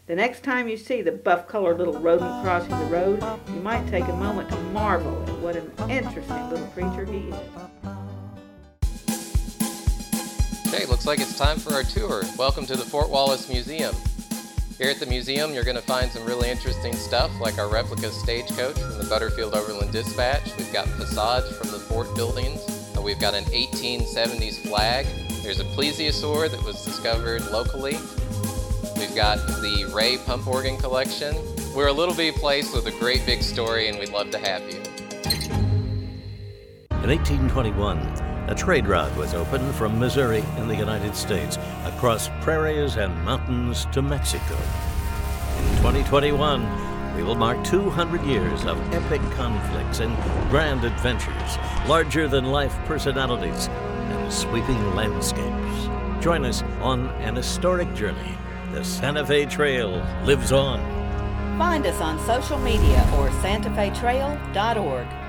The 0.05 0.15
next 0.15 0.41
time 0.41 0.69
you 0.69 0.77
see 0.77 1.01
the 1.01 1.11
buff 1.11 1.49
colored 1.49 1.79
little 1.79 1.99
rodent 1.99 2.43
crossing 2.43 2.79
the 2.79 2.85
road, 2.85 3.21
you 3.49 3.59
might 3.59 3.87
take 3.89 4.07
a 4.07 4.15
moment 4.15 4.49
to 4.49 4.57
marvel 4.71 5.21
at 5.23 5.37
what 5.39 5.57
an 5.57 5.69
interesting 5.89 6.49
little 6.49 6.67
creature 6.67 7.03
he 7.03 7.27
is. 7.27 7.96
Okay, 10.67 10.85
looks 10.85 11.05
like 11.05 11.21
it's 11.21 11.37
time 11.37 11.59
for 11.59 11.71
our 11.71 11.83
tour. 11.83 12.23
Welcome 12.37 12.65
to 12.65 12.75
the 12.75 12.83
Fort 12.83 13.09
Wallace 13.09 13.47
Museum. 13.47 13.95
Here 14.77 14.89
at 14.89 14.99
the 14.99 15.05
museum, 15.05 15.53
you're 15.53 15.63
going 15.63 15.77
to 15.77 15.81
find 15.81 16.11
some 16.11 16.25
really 16.25 16.49
interesting 16.49 16.93
stuff 16.93 17.31
like 17.39 17.57
our 17.57 17.69
replica 17.69 18.11
stagecoach 18.11 18.77
from 18.77 18.97
the 18.97 19.05
Butterfield 19.05 19.53
Overland 19.53 19.93
Dispatch. 19.93 20.57
We've 20.57 20.71
got 20.73 20.85
facades 20.89 21.55
from 21.55 21.69
the 21.69 21.79
fort 21.79 22.13
buildings. 22.15 22.59
Uh, 22.97 23.01
we've 23.01 23.19
got 23.19 23.33
an 23.33 23.45
1870s 23.45 24.67
flag. 24.67 25.05
There's 25.41 25.61
a 25.61 25.63
plesiosaur 25.63 26.51
that 26.51 26.61
was 26.61 26.83
discovered 26.83 27.49
locally. 27.49 27.97
We've 28.97 29.15
got 29.15 29.37
the 29.47 29.89
Ray 29.95 30.17
pump 30.17 30.47
organ 30.47 30.75
collection. 30.75 31.33
We're 31.73 31.87
a 31.87 31.93
little 31.93 32.13
bitty 32.13 32.37
place 32.37 32.73
with 32.73 32.87
a 32.87 32.99
great 32.99 33.25
big 33.25 33.41
story, 33.41 33.87
and 33.87 33.97
we'd 33.97 34.09
love 34.09 34.31
to 34.31 34.37
have 34.37 34.63
you. 34.63 34.81
In 36.91 37.09
1821, 37.09 38.26
a 38.47 38.55
trade 38.55 38.87
route 38.87 39.13
was 39.17 39.33
opened 39.33 39.75
from 39.75 39.99
Missouri 39.99 40.43
in 40.57 40.67
the 40.67 40.75
United 40.75 41.15
States 41.15 41.57
across 41.83 42.29
prairies 42.41 42.95
and 42.95 43.13
mountains 43.25 43.85
to 43.91 44.01
Mexico. 44.01 44.55
In 45.57 45.77
2021, 45.77 47.15
we 47.15 47.23
will 47.23 47.35
mark 47.35 47.61
200 47.65 48.21
years 48.23 48.63
of 48.65 48.77
epic 48.93 49.21
conflicts 49.31 49.99
and 49.99 50.15
grand 50.49 50.85
adventures, 50.85 51.57
larger 51.87 52.27
than 52.27 52.45
life 52.45 52.75
personalities, 52.85 53.67
and 53.67 54.31
sweeping 54.31 54.95
landscapes. 54.95 56.23
Join 56.23 56.45
us 56.45 56.63
on 56.81 57.09
an 57.19 57.35
historic 57.35 57.93
journey. 57.95 58.37
The 58.71 58.83
Santa 58.83 59.25
Fe 59.25 59.45
Trail 59.45 60.05
lives 60.23 60.51
on. 60.51 60.79
Find 61.57 61.85
us 61.85 61.99
on 61.99 62.19
social 62.25 62.59
media 62.59 62.99
or 63.17 63.29
santafetrail.org. 63.41 65.26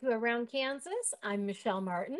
to 0.00 0.10
Around 0.10 0.50
Kansas. 0.50 1.12
I'm 1.22 1.44
Michelle 1.44 1.82
Martin. 1.82 2.18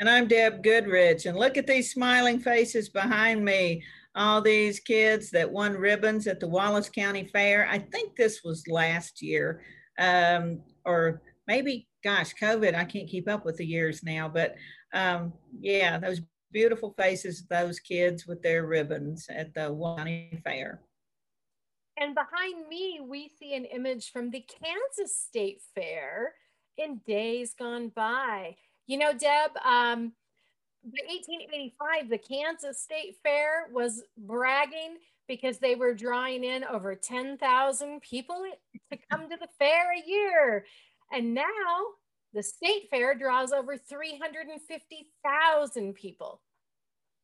And 0.00 0.10
I'm 0.10 0.26
Deb 0.26 0.64
Goodrich. 0.64 1.26
And 1.26 1.38
look 1.38 1.56
at 1.56 1.66
these 1.66 1.92
smiling 1.92 2.40
faces 2.40 2.88
behind 2.88 3.44
me. 3.44 3.84
All 4.16 4.40
these 4.40 4.80
kids 4.80 5.30
that 5.30 5.48
won 5.48 5.74
ribbons 5.74 6.26
at 6.26 6.40
the 6.40 6.48
Wallace 6.48 6.88
County 6.88 7.30
Fair. 7.32 7.68
I 7.70 7.78
think 7.78 8.16
this 8.16 8.40
was 8.42 8.66
last 8.66 9.22
year, 9.22 9.62
um, 9.96 10.60
or 10.84 11.22
maybe, 11.46 11.86
gosh, 12.02 12.34
COVID. 12.34 12.74
I 12.74 12.84
can't 12.84 13.08
keep 13.08 13.28
up 13.28 13.44
with 13.44 13.58
the 13.58 13.66
years 13.66 14.02
now. 14.02 14.28
But 14.28 14.56
um, 14.92 15.32
yeah, 15.60 15.98
those 15.98 16.20
beautiful 16.50 16.94
faces, 16.98 17.46
those 17.48 17.78
kids 17.78 18.26
with 18.26 18.42
their 18.42 18.66
ribbons 18.66 19.26
at 19.30 19.54
the 19.54 19.72
Wallace 19.72 19.98
County 19.98 20.40
Fair. 20.42 20.80
And 21.96 22.16
behind 22.16 22.68
me, 22.68 23.00
we 23.08 23.30
see 23.38 23.54
an 23.54 23.66
image 23.66 24.10
from 24.10 24.30
the 24.30 24.44
Kansas 24.48 25.16
State 25.16 25.62
Fair 25.76 26.34
in 26.78 27.00
days 27.06 27.54
gone 27.58 27.90
by. 27.94 28.56
You 28.86 28.98
know, 28.98 29.12
Deb, 29.12 29.50
um, 29.64 30.12
by 30.84 31.00
1885, 31.08 32.10
the 32.10 32.18
Kansas 32.18 32.82
State 32.82 33.16
Fair 33.22 33.68
was 33.72 34.02
bragging 34.18 34.96
because 35.26 35.58
they 35.58 35.74
were 35.74 35.94
drawing 35.94 36.44
in 36.44 36.64
over 36.64 36.94
10,000 36.94 38.02
people 38.02 38.44
to 38.92 38.98
come 39.10 39.30
to 39.30 39.36
the 39.36 39.48
fair 39.58 39.92
a 39.92 40.06
year. 40.06 40.66
And 41.12 41.34
now 41.34 41.44
the 42.34 42.42
state 42.42 42.90
fair 42.90 43.14
draws 43.14 43.52
over 43.52 43.78
350,000 43.78 45.94
people. 45.94 46.42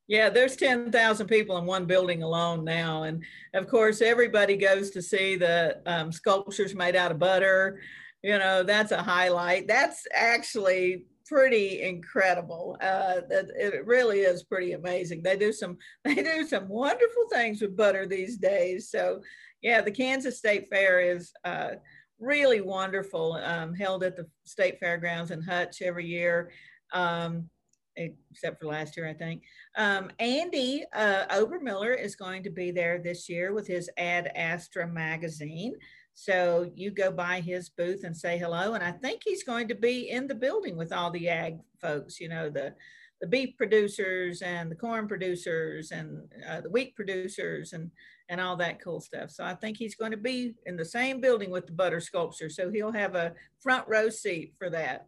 Yeah, 0.06 0.30
there's 0.30 0.56
10,000 0.56 1.26
people 1.28 1.58
in 1.58 1.66
one 1.66 1.84
building 1.86 2.22
alone 2.22 2.64
now. 2.64 3.02
And 3.04 3.22
of 3.54 3.68
course, 3.68 4.00
everybody 4.00 4.56
goes 4.56 4.90
to 4.90 5.02
see 5.02 5.36
the 5.36 5.82
um, 5.86 6.10
sculptures 6.10 6.74
made 6.74 6.96
out 6.96 7.12
of 7.12 7.18
butter. 7.18 7.80
You 8.22 8.38
know, 8.38 8.62
that's 8.62 8.92
a 8.92 9.02
highlight. 9.02 9.66
That's 9.66 10.06
actually 10.14 11.06
pretty 11.26 11.82
incredible. 11.82 12.76
Uh, 12.80 13.20
it 13.30 13.86
really 13.86 14.20
is 14.20 14.42
pretty 14.42 14.72
amazing. 14.72 15.22
They 15.22 15.36
do 15.36 15.52
some 15.52 15.78
they 16.04 16.16
do 16.16 16.44
some 16.46 16.68
wonderful 16.68 17.28
things 17.32 17.60
with 17.60 17.76
butter 17.76 18.06
these 18.06 18.36
days. 18.36 18.90
So 18.90 19.22
yeah, 19.62 19.80
the 19.80 19.90
Kansas 19.90 20.38
State 20.38 20.68
Fair 20.70 21.00
is 21.00 21.32
uh, 21.44 21.72
really 22.18 22.60
wonderful. 22.60 23.40
Um, 23.44 23.74
held 23.74 24.04
at 24.04 24.16
the 24.16 24.26
State 24.44 24.78
Fairgrounds 24.80 25.30
in 25.30 25.42
Hutch 25.42 25.82
every 25.82 26.06
year. 26.06 26.50
Um, 26.92 27.48
except 27.96 28.60
for 28.60 28.66
last 28.66 28.96
year, 28.96 29.08
I 29.08 29.12
think. 29.12 29.42
Um, 29.76 30.10
Andy 30.18 30.84
uh, 30.94 31.26
Obermiller 31.26 32.00
is 32.00 32.16
going 32.16 32.42
to 32.44 32.50
be 32.50 32.70
there 32.70 32.98
this 32.98 33.28
year 33.28 33.52
with 33.52 33.66
his 33.66 33.90
Ad 33.98 34.30
Astra 34.34 34.86
magazine. 34.86 35.74
So 36.14 36.70
you 36.74 36.90
go 36.90 37.10
by 37.10 37.40
his 37.40 37.68
booth 37.70 38.04
and 38.04 38.16
say 38.16 38.38
hello. 38.38 38.74
And 38.74 38.84
I 38.84 38.92
think 38.92 39.22
he's 39.24 39.42
going 39.42 39.68
to 39.68 39.74
be 39.74 40.10
in 40.10 40.26
the 40.26 40.34
building 40.34 40.76
with 40.76 40.92
all 40.92 41.10
the 41.10 41.28
ag 41.28 41.58
folks, 41.80 42.20
you 42.20 42.28
know, 42.28 42.50
the, 42.50 42.74
the 43.20 43.26
beef 43.26 43.56
producers 43.56 44.42
and 44.42 44.70
the 44.70 44.76
corn 44.76 45.08
producers 45.08 45.92
and 45.92 46.22
uh, 46.48 46.60
the 46.60 46.70
wheat 46.70 46.94
producers 46.94 47.72
and, 47.72 47.90
and 48.28 48.40
all 48.40 48.56
that 48.56 48.82
cool 48.82 49.00
stuff. 49.00 49.30
So 49.30 49.44
I 49.44 49.54
think 49.54 49.76
he's 49.76 49.94
going 49.94 50.10
to 50.10 50.16
be 50.16 50.54
in 50.66 50.76
the 50.76 50.84
same 50.84 51.20
building 51.20 51.50
with 51.50 51.66
the 51.66 51.72
butter 51.72 52.00
sculpture. 52.00 52.50
So 52.50 52.70
he'll 52.70 52.92
have 52.92 53.14
a 53.14 53.34
front 53.60 53.86
row 53.88 54.08
seat 54.08 54.54
for 54.58 54.70
that. 54.70 55.06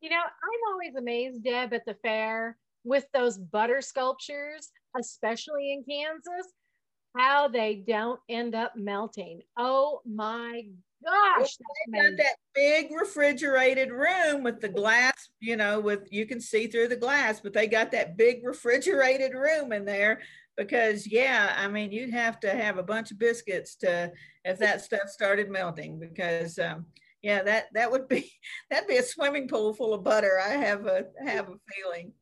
You 0.00 0.10
know, 0.10 0.16
I'm 0.16 0.72
always 0.72 0.94
amazed, 0.96 1.44
Deb, 1.44 1.72
at 1.72 1.84
the 1.86 1.96
fair 2.02 2.56
with 2.84 3.06
those 3.12 3.38
butter 3.38 3.80
sculptures, 3.80 4.70
especially 4.98 5.72
in 5.72 5.84
Kansas 5.84 6.52
how 7.18 7.48
they 7.48 7.74
don't 7.74 8.20
end 8.28 8.54
up 8.54 8.76
melting. 8.76 9.42
Oh 9.56 10.00
my 10.06 10.62
gosh. 11.04 11.56
They 11.92 12.00
got 12.00 12.16
that 12.16 12.36
big 12.54 12.90
refrigerated 12.92 13.90
room 13.90 14.42
with 14.42 14.60
the 14.60 14.68
glass, 14.68 15.28
you 15.40 15.56
know, 15.56 15.80
with 15.80 16.06
you 16.10 16.26
can 16.26 16.40
see 16.40 16.68
through 16.68 16.88
the 16.88 16.96
glass, 16.96 17.40
but 17.40 17.52
they 17.52 17.66
got 17.66 17.90
that 17.92 18.16
big 18.16 18.46
refrigerated 18.46 19.34
room 19.34 19.72
in 19.72 19.84
there 19.84 20.20
because 20.56 21.10
yeah, 21.10 21.54
I 21.56 21.68
mean, 21.68 21.92
you'd 21.92 22.14
have 22.14 22.38
to 22.40 22.50
have 22.50 22.78
a 22.78 22.82
bunch 22.82 23.10
of 23.10 23.18
biscuits 23.18 23.74
to 23.76 24.12
if 24.44 24.58
that 24.58 24.82
stuff 24.82 25.08
started 25.08 25.50
melting 25.50 25.98
because 25.98 26.58
um, 26.58 26.86
yeah, 27.22 27.42
that 27.42 27.66
that 27.74 27.90
would 27.90 28.08
be 28.08 28.30
that'd 28.70 28.88
be 28.88 28.96
a 28.96 29.02
swimming 29.02 29.48
pool 29.48 29.74
full 29.74 29.94
of 29.94 30.04
butter. 30.04 30.38
I 30.38 30.50
have 30.50 30.86
a 30.86 31.06
have 31.24 31.48
a 31.48 31.54
feeling. 31.74 32.12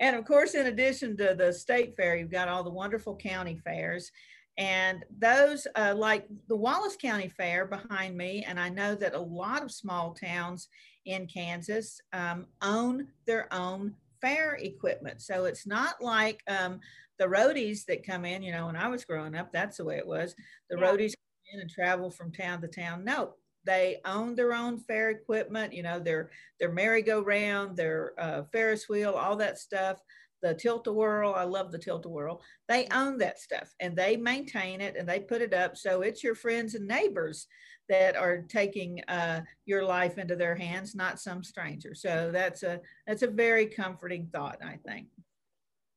And 0.00 0.16
of 0.16 0.24
course, 0.24 0.54
in 0.54 0.66
addition 0.66 1.16
to 1.18 1.34
the 1.38 1.52
state 1.52 1.94
fair, 1.94 2.16
you've 2.16 2.30
got 2.30 2.48
all 2.48 2.64
the 2.64 2.70
wonderful 2.70 3.16
county 3.16 3.56
fairs. 3.56 4.10
And 4.56 5.04
those, 5.18 5.66
uh, 5.74 5.94
like 5.96 6.28
the 6.48 6.56
Wallace 6.56 6.96
County 6.96 7.28
Fair 7.28 7.66
behind 7.66 8.16
me, 8.16 8.44
and 8.46 8.58
I 8.58 8.68
know 8.68 8.94
that 8.94 9.14
a 9.14 9.20
lot 9.20 9.62
of 9.62 9.72
small 9.72 10.14
towns 10.14 10.68
in 11.06 11.26
Kansas 11.26 12.00
um, 12.12 12.46
own 12.62 13.08
their 13.26 13.52
own 13.52 13.94
fair 14.20 14.54
equipment. 14.54 15.20
So 15.20 15.44
it's 15.44 15.66
not 15.66 16.00
like 16.00 16.42
um, 16.46 16.80
the 17.18 17.26
roadies 17.26 17.84
that 17.86 18.06
come 18.06 18.24
in, 18.24 18.42
you 18.42 18.52
know, 18.52 18.66
when 18.66 18.76
I 18.76 18.88
was 18.88 19.04
growing 19.04 19.34
up, 19.34 19.52
that's 19.52 19.78
the 19.78 19.84
way 19.84 19.98
it 19.98 20.06
was. 20.06 20.34
The 20.70 20.78
yeah. 20.78 20.86
roadies 20.86 21.14
come 21.14 21.54
in 21.54 21.60
and 21.60 21.70
travel 21.70 22.10
from 22.10 22.32
town 22.32 22.60
to 22.62 22.68
town. 22.68 23.04
No, 23.04 23.34
they 23.64 24.00
own 24.04 24.34
their 24.34 24.54
own 24.54 24.78
fair 24.78 25.10
equipment, 25.10 25.72
you 25.72 25.82
know, 25.82 25.98
their 25.98 26.30
their 26.60 26.72
merry-go-round, 26.72 27.76
their 27.76 28.12
uh, 28.18 28.42
Ferris 28.52 28.88
wheel, 28.88 29.12
all 29.12 29.36
that 29.36 29.58
stuff. 29.58 30.00
The 30.44 30.52
tilt-a-whirl, 30.52 31.32
I 31.34 31.44
love 31.44 31.72
the 31.72 31.78
tilt-a-whirl. 31.78 32.42
They 32.68 32.86
own 32.92 33.16
that 33.16 33.40
stuff 33.40 33.74
and 33.80 33.96
they 33.96 34.18
maintain 34.18 34.82
it 34.82 34.94
and 34.94 35.08
they 35.08 35.18
put 35.18 35.40
it 35.40 35.54
up 35.54 35.74
so 35.74 36.02
it's 36.02 36.22
your 36.22 36.34
friends 36.34 36.74
and 36.74 36.86
neighbors 36.86 37.46
that 37.88 38.14
are 38.14 38.42
taking 38.42 39.02
uh, 39.08 39.40
your 39.64 39.84
life 39.84 40.18
into 40.18 40.36
their 40.36 40.54
hands, 40.54 40.94
not 40.94 41.18
some 41.18 41.42
stranger. 41.42 41.94
So 41.94 42.30
that's 42.30 42.62
a 42.62 42.82
that's 43.06 43.22
a 43.22 43.26
very 43.26 43.64
comforting 43.64 44.28
thought, 44.34 44.58
I 44.62 44.78
think. 44.86 45.08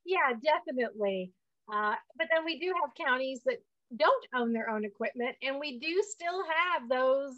Yeah, 0.05 0.31
definitely. 0.41 1.33
Uh, 1.69 1.95
but 2.17 2.27
then 2.33 2.45
we 2.45 2.57
do 2.57 2.73
have 2.81 2.91
counties 2.95 3.41
that 3.45 3.61
don't 3.97 4.25
own 4.33 4.53
their 4.53 4.69
own 4.69 4.85
equipment, 4.85 5.35
and 5.41 5.59
we 5.59 5.77
do 5.77 6.01
still 6.07 6.41
have 6.43 6.87
those 6.87 7.33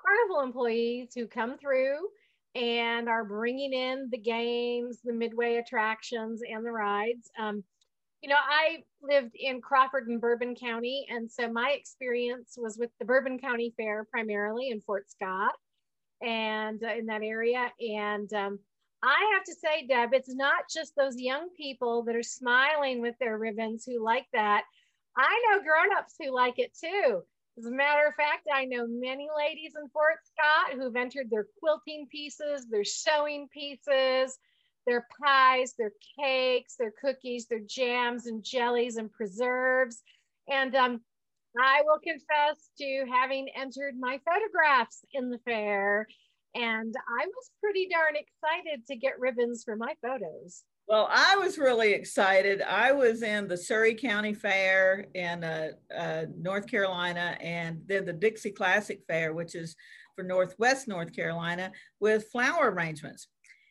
carnival 0.00 0.42
employees 0.44 1.10
who 1.12 1.26
come 1.26 1.58
through 1.58 1.98
and 2.54 3.08
are 3.08 3.24
bringing 3.24 3.72
in 3.72 4.08
the 4.10 4.18
games, 4.18 4.98
the 5.04 5.12
midway 5.12 5.56
attractions, 5.56 6.42
and 6.48 6.64
the 6.64 6.70
rides. 6.70 7.30
Um, 7.38 7.64
you 8.20 8.28
know, 8.28 8.36
I 8.36 8.84
lived 9.02 9.32
in 9.34 9.60
Crawford 9.60 10.06
and 10.06 10.20
Bourbon 10.20 10.54
County, 10.54 11.06
and 11.10 11.30
so 11.30 11.50
my 11.50 11.74
experience 11.76 12.54
was 12.56 12.78
with 12.78 12.90
the 12.98 13.04
Bourbon 13.04 13.38
County 13.38 13.74
Fair 13.76 14.06
primarily 14.10 14.68
in 14.70 14.80
Fort 14.80 15.10
Scott 15.10 15.54
and 16.20 16.82
uh, 16.84 16.94
in 16.94 17.06
that 17.06 17.22
area. 17.22 17.68
And 17.80 18.32
um, 18.32 18.58
I 19.02 19.32
have 19.34 19.44
to 19.44 19.54
say, 19.54 19.86
Deb, 19.88 20.10
it's 20.12 20.32
not 20.32 20.64
just 20.72 20.92
those 20.96 21.16
young 21.18 21.48
people 21.56 22.04
that 22.04 22.14
are 22.14 22.22
smiling 22.22 23.00
with 23.00 23.16
their 23.18 23.38
ribbons 23.38 23.84
who 23.84 24.04
like 24.04 24.26
that. 24.32 24.62
I 25.16 25.42
know 25.50 25.62
grown-ups 25.62 26.14
who 26.20 26.32
like 26.32 26.58
it 26.58 26.72
too. 26.78 27.22
As 27.58 27.66
a 27.66 27.70
matter 27.70 28.06
of 28.06 28.14
fact, 28.14 28.48
I 28.52 28.64
know 28.64 28.86
many 28.88 29.28
ladies 29.36 29.74
in 29.80 29.88
Fort 29.90 30.18
Scott 30.24 30.78
who've 30.78 30.96
entered 30.96 31.28
their 31.30 31.46
quilting 31.60 32.06
pieces, 32.10 32.66
their 32.70 32.84
sewing 32.84 33.48
pieces, 33.52 34.38
their 34.86 35.06
pies, 35.22 35.74
their 35.78 35.92
cakes, 36.18 36.76
their 36.76 36.92
cookies, 37.02 37.46
their 37.46 37.60
jams 37.60 38.26
and 38.26 38.42
jellies 38.42 38.96
and 38.96 39.12
preserves. 39.12 40.02
And 40.48 40.74
um, 40.74 41.02
I 41.60 41.82
will 41.84 41.98
confess 41.98 42.70
to 42.78 43.04
having 43.12 43.48
entered 43.54 43.96
my 43.98 44.18
photographs 44.24 45.04
in 45.12 45.30
the 45.30 45.38
fair. 45.38 46.06
And 46.54 46.94
I 47.20 47.26
was 47.26 47.50
pretty 47.60 47.88
darn 47.90 48.16
excited 48.16 48.86
to 48.86 48.96
get 48.96 49.20
ribbons 49.20 49.62
for 49.62 49.76
my 49.76 49.94
photos. 50.00 50.64
Well, 50.88 51.08
I 51.10 51.36
was 51.36 51.58
really 51.58 51.92
excited. 51.92 52.60
I 52.60 52.92
was 52.92 53.22
in 53.22 53.48
the 53.48 53.56
Surry 53.56 53.94
County 53.94 54.34
Fair 54.34 55.06
in 55.14 55.42
uh, 55.42 55.68
uh, 55.96 56.26
North 56.36 56.66
Carolina 56.66 57.36
and 57.40 57.80
then 57.86 58.04
the 58.04 58.12
Dixie 58.12 58.50
Classic 58.50 59.00
Fair, 59.08 59.32
which 59.32 59.54
is 59.54 59.74
for 60.16 60.22
Northwest 60.22 60.88
North 60.88 61.14
Carolina 61.14 61.72
with 62.00 62.30
flower 62.30 62.70
arrangements. 62.70 63.28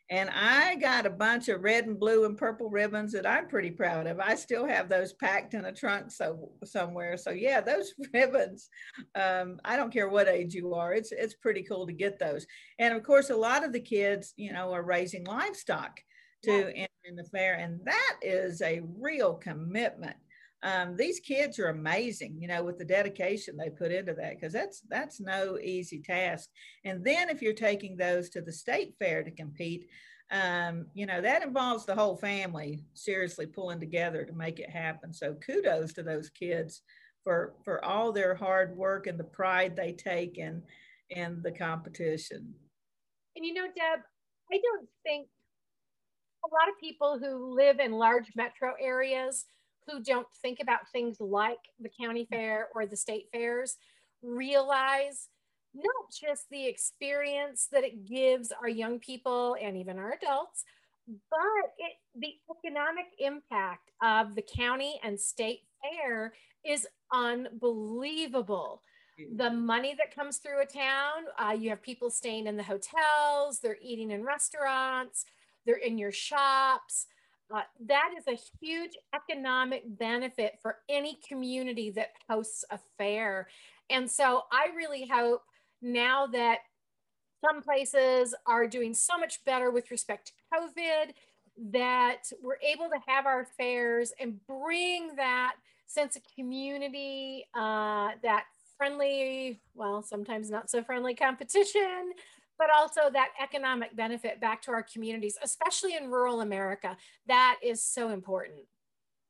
And 0.10 0.30
I 0.30 0.76
got 0.76 1.06
a 1.06 1.10
bunch 1.10 1.48
of 1.48 1.64
red 1.64 1.86
and 1.86 1.98
blue 1.98 2.26
and 2.26 2.38
purple 2.38 2.70
ribbons 2.70 3.14
that 3.14 3.26
I'm 3.26 3.48
pretty 3.48 3.72
proud 3.72 4.08
of. 4.08 4.20
I 4.20 4.36
still 4.36 4.68
have 4.68 4.90
those 4.90 5.14
packed 5.14 5.54
in 5.54 5.64
a 5.66 5.72
trunk 5.72 6.12
so 6.12 6.52
somewhere. 6.66 7.16
So 7.16 7.30
yeah, 7.32 7.62
those 7.62 7.94
ribbons. 8.14 8.68
Um, 9.16 9.60
I 9.64 9.78
don't 9.78 9.94
care 9.94 10.10
what 10.10 10.28
age 10.28 10.54
you 10.54 10.74
are. 10.74 10.94
It's 10.94 11.14
it's 11.14 11.36
pretty 11.36 11.64
cool 11.64 11.88
to 11.88 11.94
get 11.94 12.20
those. 12.20 12.46
And 12.78 12.94
of 12.94 13.04
course, 13.04 13.30
a 13.30 13.36
lot 13.38 13.64
of 13.64 13.72
the 13.72 13.80
kids, 13.80 14.34
you 14.36 14.52
know, 14.52 14.74
are 14.74 14.84
raising 14.84 15.24
livestock 15.24 16.02
to 16.44 16.74
yeah. 16.76 16.88
In 17.06 17.16
the 17.16 17.24
fair. 17.24 17.56
And 17.56 17.80
that 17.86 18.18
is 18.22 18.62
a 18.62 18.82
real 18.98 19.34
commitment. 19.34 20.16
Um, 20.64 20.96
these 20.96 21.20
kids 21.20 21.58
are 21.58 21.70
amazing, 21.70 22.38
you 22.40 22.48
know, 22.48 22.64
with 22.64 22.78
the 22.78 22.86
dedication 22.86 23.58
they 23.58 23.70
put 23.70 23.92
into 23.92 24.14
that, 24.14 24.36
because 24.36 24.54
that's 24.54 24.82
that's 24.90 25.20
no 25.20 25.58
easy 25.58 26.00
task. 26.00 26.50
And 26.86 27.04
then 27.04 27.30
if 27.30 27.42
you're 27.42 27.54
taking 27.54 27.98
those 27.98 28.30
to 28.30 28.42
the 28.42 28.52
state 28.52 28.94
fair 29.00 29.24
to 29.24 29.32
compete, 29.32 29.88
um, 30.32 30.86
you 30.94 31.08
know, 31.08 31.20
that 31.20 31.42
involves 31.44 31.86
the 31.86 31.96
whole 31.96 32.16
family 32.16 32.86
seriously 32.94 33.48
pulling 33.48 33.80
together 33.80 34.24
to 34.24 34.34
make 34.34 34.60
it 34.60 34.70
happen. 34.70 35.12
So 35.14 35.34
kudos 35.34 35.94
to 35.94 36.04
those 36.04 36.30
kids 36.30 36.84
for 37.24 37.54
for 37.66 37.84
all 37.84 38.12
their 38.12 38.36
hard 38.36 38.78
work 38.78 39.08
and 39.08 39.20
the 39.20 39.24
pride 39.24 39.76
they 39.76 39.94
take 39.94 40.38
in 40.38 40.62
in 41.10 41.42
the 41.42 41.52
competition. 41.52 42.54
And 43.36 43.46
you 43.46 43.54
know, 43.54 43.66
Deb, 43.66 44.00
I 44.52 44.60
don't 44.62 44.88
think 45.04 45.28
a 46.44 46.54
lot 46.54 46.70
of 46.70 46.80
people 46.80 47.20
who 47.20 47.56
live 47.56 47.80
in 47.80 47.92
large 47.92 48.32
metro 48.36 48.74
areas 48.80 49.46
who 49.88 50.02
don't 50.02 50.28
think 50.42 50.60
about 50.62 50.90
things 50.92 51.18
like 51.20 51.60
the 51.80 51.90
county 51.90 52.28
fair 52.30 52.68
or 52.76 52.86
the 52.86 52.96
state 52.96 53.28
fairs 53.32 53.78
realize 54.22 55.30
not 55.74 56.12
just 56.12 56.50
the 56.50 56.68
experience 56.68 57.68
that 57.72 57.84
it 57.84 58.06
gives 58.06 58.52
our 58.52 58.70
young 58.70 59.00
people 59.00 59.56
and 59.62 59.78
even 59.78 59.98
our 59.98 60.14
adults, 60.14 60.66
but 61.08 61.40
it, 61.78 61.94
the 62.16 62.36
economic 62.58 63.06
impact 63.20 63.92
of 64.02 64.36
the 64.36 64.42
county 64.42 65.00
and 65.04 65.20
state 65.20 65.62
fair 65.82 66.34
is 66.66 66.88
unbelievable. 67.12 68.82
The 69.36 69.50
money 69.52 69.96
that 69.98 70.16
comes 70.16 70.38
through 70.38 70.62
a 70.62 70.66
town, 70.66 71.26
uh, 71.38 71.52
you 71.52 71.70
have 71.70 71.82
people 71.82 72.10
staying 72.10 72.48
in 72.48 72.58
the 72.58 72.64
hotels, 72.64 73.60
they're 73.60 73.78
eating 73.82 74.12
in 74.12 74.24
restaurants, 74.24 75.26
they're 75.66 75.76
in 75.76 75.98
your 75.98 76.12
shops. 76.12 77.08
uh, 77.54 77.62
that 77.86 78.12
is 78.18 78.28
a 78.28 78.40
huge 78.60 78.98
economic 79.14 79.84
benefit 79.86 80.58
for 80.62 80.78
any 80.90 81.20
community 81.28 81.92
that 81.92 82.12
hosts 82.30 82.64
a 82.72 82.80
fair. 82.98 83.48
And 83.90 84.10
so 84.10 84.44
I 84.52 84.68
really 84.76 85.08
hope 85.12 85.42
now 85.82 86.28
that 86.28 86.60
some 87.44 87.62
places 87.62 88.36
are 88.46 88.68
doing 88.68 88.94
so 88.94 89.18
much 89.18 89.44
better 89.44 89.72
with 89.72 89.92
respect 89.92 90.28
to 90.28 90.34
COVID 90.58 91.14
that 91.72 92.24
we're 92.42 92.60
able 92.62 92.88
to 92.90 93.00
have 93.08 93.26
our 93.26 93.46
fairs 93.58 94.14
and 94.20 94.40
bring 94.48 95.16
that 95.18 95.56
sense 95.88 96.16
of 96.16 96.22
community, 96.36 97.46
uh, 97.54 98.10
that 98.24 98.46
friendly, 98.78 99.60
well, 99.76 100.02
sometimes 100.02 100.50
not 100.50 100.70
so 100.70 100.82
friendly 100.84 101.14
competition, 101.14 102.14
but 102.62 102.70
also 102.78 103.10
that 103.12 103.30
economic 103.42 103.96
benefit 103.96 104.40
back 104.40 104.62
to 104.62 104.70
our 104.72 104.84
communities, 104.84 105.36
especially 105.42 105.96
in 105.96 106.12
rural 106.12 106.42
America. 106.42 106.96
That 107.26 107.58
is 107.64 107.84
so 107.84 108.10
important. 108.10 108.60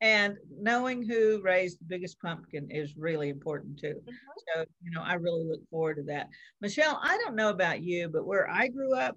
And 0.01 0.35
knowing 0.59 1.01
who 1.01 1.41
raised 1.41 1.79
the 1.79 1.85
biggest 1.85 2.19
pumpkin 2.19 2.69
is 2.69 2.97
really 2.97 3.29
important 3.29 3.79
too. 3.79 4.01
Mm-hmm. 4.01 4.53
So, 4.53 4.65
you 4.83 4.91
know, 4.91 5.01
I 5.01 5.13
really 5.13 5.45
look 5.45 5.61
forward 5.69 5.95
to 5.95 6.03
that. 6.07 6.27
Michelle, 6.59 6.99
I 7.01 7.17
don't 7.19 7.37
know 7.37 7.51
about 7.51 7.81
you, 7.81 8.09
but 8.09 8.25
where 8.25 8.49
I 8.49 8.67
grew 8.67 8.97
up, 8.97 9.15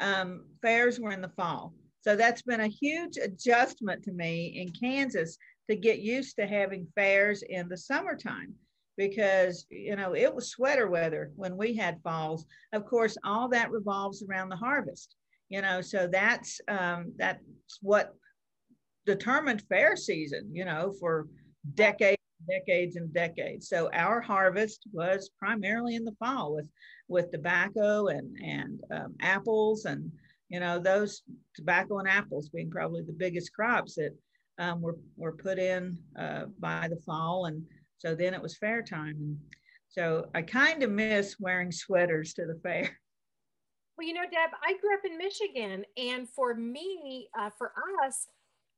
um, 0.00 0.44
fairs 0.60 0.98
were 0.98 1.12
in 1.12 1.22
the 1.22 1.28
fall. 1.28 1.72
So 2.00 2.16
that's 2.16 2.42
been 2.42 2.62
a 2.62 2.66
huge 2.66 3.16
adjustment 3.16 4.02
to 4.04 4.12
me 4.12 4.60
in 4.60 4.72
Kansas 4.72 5.38
to 5.70 5.76
get 5.76 6.00
used 6.00 6.34
to 6.36 6.48
having 6.48 6.88
fairs 6.96 7.44
in 7.48 7.68
the 7.68 7.76
summertime 7.76 8.54
because 8.96 9.66
you 9.70 9.96
know 9.96 10.14
it 10.14 10.34
was 10.34 10.50
sweater 10.50 10.88
weather 10.88 11.30
when 11.36 11.56
we 11.56 11.74
had 11.74 12.02
falls. 12.02 12.46
Of 12.72 12.84
course 12.86 13.16
all 13.24 13.48
that 13.48 13.70
revolves 13.70 14.22
around 14.22 14.48
the 14.48 14.56
harvest 14.56 15.16
you 15.48 15.60
know 15.60 15.80
so 15.80 16.08
that's 16.10 16.60
um, 16.68 17.12
that's 17.16 17.42
what 17.80 18.14
determined 19.04 19.62
fair 19.68 19.96
season 19.96 20.48
you 20.52 20.64
know 20.64 20.94
for 20.98 21.26
decades 21.74 22.16
decades 22.48 22.96
and 22.96 23.12
decades. 23.12 23.68
So 23.68 23.90
our 23.92 24.20
harvest 24.20 24.82
was 24.92 25.30
primarily 25.38 25.94
in 25.94 26.04
the 26.04 26.16
fall 26.18 26.54
with 26.54 26.68
with 27.08 27.30
tobacco 27.30 28.08
and 28.08 28.36
and 28.42 28.80
um, 28.90 29.14
apples 29.20 29.84
and 29.84 30.10
you 30.48 30.60
know 30.60 30.78
those 30.78 31.22
tobacco 31.54 31.98
and 31.98 32.08
apples 32.08 32.48
being 32.48 32.70
probably 32.70 33.02
the 33.02 33.12
biggest 33.12 33.52
crops 33.52 33.94
that 33.96 34.14
um, 34.58 34.80
were, 34.80 34.98
were 35.16 35.36
put 35.36 35.58
in 35.58 35.96
uh, 36.18 36.44
by 36.58 36.88
the 36.88 37.00
fall 37.04 37.46
and 37.46 37.62
so 38.02 38.16
then 38.16 38.34
it 38.34 38.42
was 38.42 38.56
fair 38.56 38.82
time. 38.82 39.14
And 39.20 39.38
so 39.88 40.26
I 40.34 40.42
kind 40.42 40.82
of 40.82 40.90
miss 40.90 41.38
wearing 41.38 41.70
sweaters 41.70 42.34
to 42.34 42.46
the 42.46 42.58
fair. 42.60 42.98
Well, 43.96 44.06
you 44.06 44.14
know, 44.14 44.22
Deb, 44.22 44.50
I 44.66 44.72
grew 44.80 44.92
up 44.94 45.04
in 45.04 45.16
Michigan. 45.18 45.84
And 45.96 46.28
for 46.28 46.54
me, 46.54 47.28
uh, 47.38 47.50
for 47.56 47.72
us, 48.04 48.26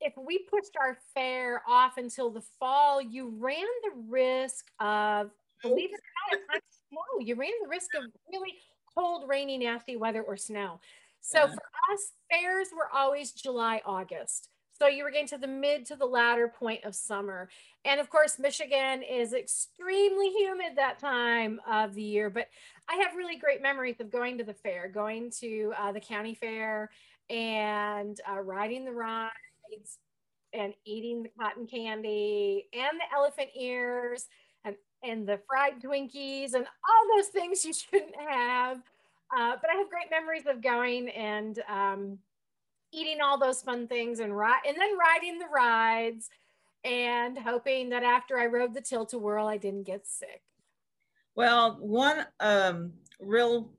if 0.01 0.13
we 0.23 0.41
pushed 0.41 0.77
our 0.79 0.99
fair 1.15 1.63
off 1.67 1.97
until 1.97 2.29
the 2.29 2.43
fall, 2.61 3.01
you 3.01 3.33
ran 3.39 3.65
the 3.85 4.03
risk 4.09 4.67
of, 4.79 5.31
believe 5.63 5.91
it 5.91 6.01
or 6.33 6.39
not, 6.53 6.63
snow. 6.91 7.25
You 7.25 7.37
ran 7.37 7.53
the 7.63 7.69
risk 7.69 7.95
of 7.95 8.05
really 8.31 8.53
cold, 8.95 9.27
rainy, 9.27 9.57
nasty 9.57 9.97
weather 9.97 10.21
or 10.21 10.37
snow. 10.37 10.81
So 11.23 11.39
yeah. 11.39 11.47
for 11.47 11.63
us, 11.93 12.13
fairs 12.31 12.69
were 12.77 12.91
always 12.93 13.33
July, 13.33 13.81
August. 13.87 14.51
So 14.85 14.89
you 14.91 15.03
were 15.03 15.11
getting 15.11 15.29
to 15.29 15.39
the 15.39 15.47
mid 15.47 15.87
to 15.87 15.97
the 15.97 16.05
latter 16.05 16.47
point 16.47 16.85
of 16.85 16.95
summer. 16.95 17.49
And 17.87 17.99
of 18.01 18.11
course, 18.11 18.39
Michigan 18.39 19.03
is 19.03 19.33
extremely 19.33 20.29
humid 20.29 20.77
that 20.77 20.99
time 20.99 21.59
of 21.67 21.95
the 21.95 22.03
year. 22.03 22.29
But 22.29 22.49
I 22.87 22.97
have 22.97 23.17
really 23.17 23.37
great 23.37 23.63
memories 23.63 23.99
of 24.01 24.13
going 24.13 24.37
to 24.37 24.45
the 24.45 24.53
fair, 24.53 24.89
going 24.89 25.31
to 25.41 25.73
uh, 25.79 25.93
the 25.93 26.01
county 26.01 26.35
fair 26.35 26.91
and 27.31 28.21
uh, 28.31 28.41
riding 28.41 28.85
the 28.85 28.93
rides 28.93 29.31
and 30.53 30.75
eating 30.85 31.23
the 31.23 31.31
cotton 31.41 31.67
candy 31.67 32.69
and 32.75 33.01
the 33.01 33.17
elephant 33.17 33.49
ears 33.59 34.27
and, 34.67 34.77
and 35.03 35.27
the 35.27 35.41
fried 35.49 35.81
Twinkies 35.81 36.53
and 36.53 36.67
all 36.67 37.17
those 37.17 37.29
things 37.29 37.65
you 37.65 37.73
shouldn't 37.73 38.17
have. 38.17 38.83
Uh, 39.35 39.57
but 39.63 39.71
I 39.71 39.77
have 39.79 39.89
great 39.89 40.11
memories 40.11 40.45
of 40.47 40.61
going 40.61 41.09
and 41.09 41.59
um, 41.71 42.19
eating 42.95 43.21
all 43.21 43.39
those 43.39 43.63
fun 43.63 43.89
things 43.89 44.21
and 44.21 44.37
ride 44.37 44.61
and 44.67 44.77
then 44.77 44.97
riding 44.99 45.39
the 45.39 45.49
rides 45.55 46.31
and 46.85 47.39
hoping 47.39 47.89
that 47.91 48.03
after 48.03 48.39
I 48.39 48.47
rode 48.47 48.75
the 48.75 48.81
tilt-a-whirl, 48.81 49.47
I 49.47 49.57
didn't 49.57 49.85
get 49.85 50.07
sick. 50.07 50.43
Well, 51.35 51.79
one 51.81 52.27
um, 52.41 52.93
real 53.21 53.73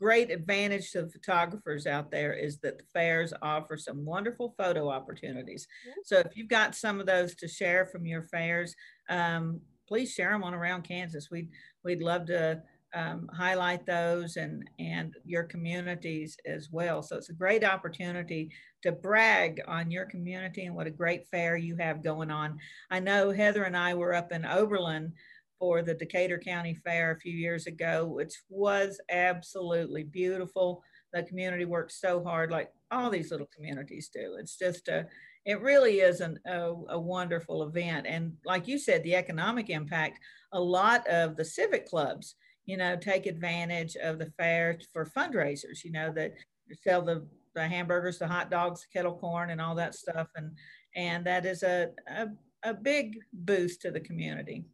great 0.00 0.30
advantage 0.30 0.90
to 0.92 1.02
the 1.02 1.08
photographers 1.08 1.86
out 1.86 2.10
there 2.10 2.34
is 2.34 2.58
that 2.58 2.78
the 2.78 2.84
fairs 2.92 3.32
offer 3.40 3.76
some 3.76 4.04
wonderful 4.04 4.54
photo 4.58 4.90
opportunities. 4.90 5.66
So 6.04 6.18
if 6.18 6.36
you've 6.36 6.48
got 6.48 6.74
some 6.74 7.00
of 7.00 7.06
those 7.06 7.34
to 7.36 7.48
share 7.48 7.86
from 7.86 8.04
your 8.04 8.22
fairs, 8.22 8.74
um, 9.08 9.60
please 9.88 10.12
share 10.12 10.32
them 10.32 10.44
on 10.44 10.52
around 10.52 10.82
Kansas. 10.82 11.30
We'd, 11.30 11.48
we'd 11.84 12.02
love 12.02 12.26
to 12.26 12.62
um, 12.96 13.28
highlight 13.30 13.84
those 13.84 14.36
and, 14.36 14.68
and 14.78 15.14
your 15.26 15.44
communities 15.44 16.38
as 16.46 16.70
well. 16.72 17.02
So 17.02 17.16
it's 17.16 17.28
a 17.28 17.34
great 17.34 17.62
opportunity 17.62 18.50
to 18.82 18.90
brag 18.90 19.60
on 19.68 19.90
your 19.90 20.06
community 20.06 20.64
and 20.64 20.74
what 20.74 20.86
a 20.86 20.90
great 20.90 21.28
fair 21.28 21.58
you 21.58 21.76
have 21.76 22.02
going 22.02 22.30
on. 22.30 22.58
I 22.90 23.00
know 23.00 23.30
Heather 23.30 23.64
and 23.64 23.76
I 23.76 23.92
were 23.92 24.14
up 24.14 24.32
in 24.32 24.46
Oberlin 24.46 25.12
for 25.58 25.82
the 25.82 25.92
Decatur 25.92 26.38
County 26.38 26.74
Fair 26.74 27.10
a 27.10 27.20
few 27.20 27.34
years 27.34 27.66
ago, 27.66 28.06
which 28.06 28.32
was 28.48 28.98
absolutely 29.10 30.04
beautiful. 30.04 30.82
The 31.12 31.22
community 31.22 31.66
worked 31.66 31.92
so 31.92 32.24
hard, 32.24 32.50
like 32.50 32.70
all 32.90 33.10
these 33.10 33.30
little 33.30 33.48
communities 33.54 34.08
do. 34.08 34.38
It's 34.40 34.56
just 34.56 34.88
a, 34.88 35.06
it 35.44 35.60
really 35.60 36.00
is 36.00 36.22
an, 36.22 36.38
a, 36.46 36.72
a 36.88 36.98
wonderful 36.98 37.62
event. 37.64 38.06
And 38.06 38.32
like 38.46 38.66
you 38.66 38.78
said, 38.78 39.02
the 39.02 39.16
economic 39.16 39.68
impact, 39.68 40.18
a 40.52 40.60
lot 40.60 41.06
of 41.08 41.36
the 41.36 41.44
civic 41.44 41.86
clubs 41.86 42.36
you 42.66 42.76
know, 42.76 42.96
take 42.96 43.26
advantage 43.26 43.96
of 43.96 44.18
the 44.18 44.30
fair 44.38 44.78
for 44.92 45.06
fundraisers, 45.06 45.84
you 45.84 45.92
know, 45.92 46.12
that 46.12 46.34
sell 46.82 47.00
the, 47.00 47.24
the 47.54 47.66
hamburgers, 47.66 48.18
the 48.18 48.26
hot 48.26 48.50
dogs, 48.50 48.82
the 48.82 48.98
kettle 48.98 49.16
corn 49.16 49.50
and 49.50 49.60
all 49.60 49.74
that 49.76 49.94
stuff. 49.94 50.28
And, 50.36 50.50
and 50.94 51.24
that 51.26 51.46
is 51.46 51.62
a, 51.62 51.90
a, 52.08 52.26
a 52.64 52.74
big 52.74 53.18
boost 53.32 53.80
to 53.82 53.90
the 53.90 54.00
community. 54.00 54.64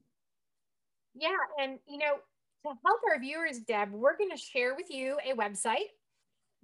Yeah. 1.15 1.31
And, 1.61 1.79
you 1.87 1.99
know, 1.99 2.17
to 2.65 2.69
help 2.85 3.01
our 3.13 3.21
viewers, 3.21 3.59
Deb, 3.61 3.93
we're 3.93 4.17
going 4.17 4.31
to 4.31 4.37
share 4.37 4.75
with 4.75 4.91
you 4.91 5.19
a 5.31 5.37
website 5.37 5.91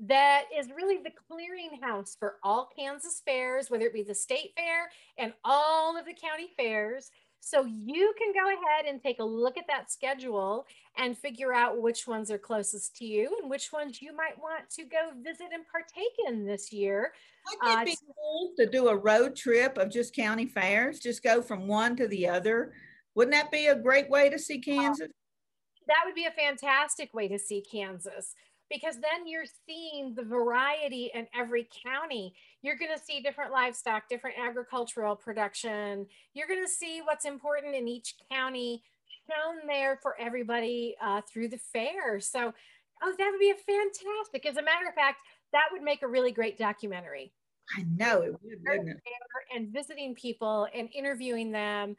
that 0.00 0.44
is 0.56 0.68
really 0.74 0.98
the 0.98 1.10
clearinghouse 1.10 2.16
for 2.18 2.36
all 2.42 2.70
Kansas 2.78 3.20
fairs, 3.26 3.68
whether 3.68 3.84
it 3.84 3.92
be 3.92 4.04
the 4.04 4.14
state 4.14 4.52
fair 4.56 4.88
and 5.18 5.32
all 5.44 5.98
of 5.98 6.06
the 6.06 6.14
county 6.14 6.50
fairs. 6.56 7.10
So 7.40 7.64
you 7.64 8.14
can 8.18 8.32
go 8.32 8.48
ahead 8.48 8.86
and 8.86 9.02
take 9.02 9.20
a 9.20 9.24
look 9.24 9.56
at 9.56 9.66
that 9.68 9.90
schedule 9.90 10.66
and 10.96 11.16
figure 11.16 11.54
out 11.54 11.80
which 11.80 12.06
ones 12.06 12.30
are 12.30 12.38
closest 12.38 12.96
to 12.96 13.06
you 13.06 13.38
and 13.40 13.50
which 13.50 13.72
ones 13.72 14.02
you 14.02 14.14
might 14.14 14.38
want 14.38 14.68
to 14.70 14.84
go 14.84 15.10
visit 15.22 15.46
and 15.52 15.64
partake 15.70 16.14
in 16.26 16.44
this 16.44 16.72
year. 16.72 17.12
Wouldn't 17.62 17.78
it 17.78 17.82
uh, 17.82 17.84
be 17.84 17.96
cool 18.06 18.52
to 18.58 18.66
do 18.66 18.88
a 18.88 18.96
road 18.96 19.34
trip 19.34 19.78
of 19.78 19.90
just 19.90 20.14
county 20.14 20.46
fairs? 20.46 20.98
Just 20.98 21.22
go 21.22 21.40
from 21.40 21.66
one 21.66 21.96
to 21.96 22.08
the 22.08 22.28
other. 22.28 22.72
Wouldn't 23.14 23.34
that 23.34 23.50
be 23.50 23.66
a 23.68 23.74
great 23.74 24.10
way 24.10 24.28
to 24.28 24.38
see 24.38 24.60
Kansas? 24.60 25.08
That 25.86 26.02
would 26.04 26.14
be 26.14 26.26
a 26.26 26.30
fantastic 26.30 27.14
way 27.14 27.28
to 27.28 27.38
see 27.38 27.62
Kansas 27.62 28.34
because 28.70 28.94
then 28.96 29.26
you're 29.26 29.44
seeing 29.66 30.14
the 30.14 30.22
variety 30.22 31.10
in 31.14 31.26
every 31.34 31.68
county. 31.84 32.34
You're 32.62 32.76
going 32.76 32.92
to 32.96 33.02
see 33.02 33.20
different 33.20 33.52
livestock, 33.52 34.08
different 34.08 34.36
agricultural 34.38 35.16
production. 35.16 36.06
You're 36.34 36.48
going 36.48 36.64
to 36.64 36.70
see 36.70 37.00
what's 37.04 37.24
important 37.24 37.74
in 37.74 37.88
each 37.88 38.14
county 38.30 38.82
shown 39.28 39.66
there 39.66 39.98
for 40.02 40.16
everybody 40.20 40.96
uh, 41.02 41.20
through 41.22 41.48
the 41.48 41.58
fair. 41.58 42.20
So, 42.20 42.52
oh, 43.02 43.14
that 43.18 43.30
would 43.30 43.40
be 43.40 43.50
a 43.50 43.54
fantastic. 43.54 44.46
As 44.46 44.56
a 44.56 44.62
matter 44.62 44.88
of 44.88 44.94
fact, 44.94 45.18
that 45.52 45.68
would 45.72 45.82
make 45.82 46.02
a 46.02 46.08
really 46.08 46.32
great 46.32 46.58
documentary. 46.58 47.32
I 47.76 47.84
know 47.96 48.22
it 48.22 48.32
would, 48.42 48.94
And 49.54 49.68
visiting 49.68 50.14
people 50.14 50.66
and 50.74 50.88
interviewing 50.94 51.50
them, 51.52 51.96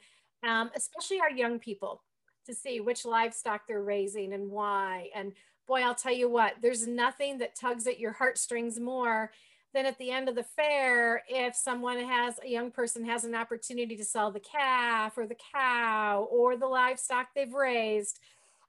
um, 0.47 0.71
especially 0.75 1.19
our 1.19 1.31
young 1.31 1.59
people, 1.59 2.03
to 2.45 2.55
see 2.55 2.79
which 2.79 3.05
livestock 3.05 3.61
they're 3.67 3.83
raising 3.83 4.33
and 4.33 4.49
why, 4.49 5.09
and 5.15 5.33
boy, 5.69 5.83
I'll 5.83 5.95
tell 5.95 6.13
you 6.13 6.27
what, 6.27 6.55
there's 6.63 6.87
nothing 6.87 7.37
that 7.37 7.55
tugs 7.55 7.85
at 7.85 7.99
your 7.99 8.11
heartstrings 8.11 8.79
more 8.79 9.31
than 9.71 9.85
at 9.85 9.99
the 9.99 10.09
end 10.09 10.27
of 10.27 10.33
the 10.33 10.43
fair 10.43 11.21
if 11.29 11.55
someone 11.55 11.99
has 11.99 12.39
a 12.43 12.49
young 12.49 12.71
person 12.71 13.05
has 13.05 13.23
an 13.23 13.35
opportunity 13.35 13.95
to 13.95 14.03
sell 14.03 14.31
the 14.31 14.39
calf 14.39 15.15
or 15.15 15.27
the 15.27 15.37
cow 15.53 16.27
or 16.31 16.57
the 16.57 16.65
livestock 16.65 17.27
they've 17.35 17.53
raised. 17.53 18.19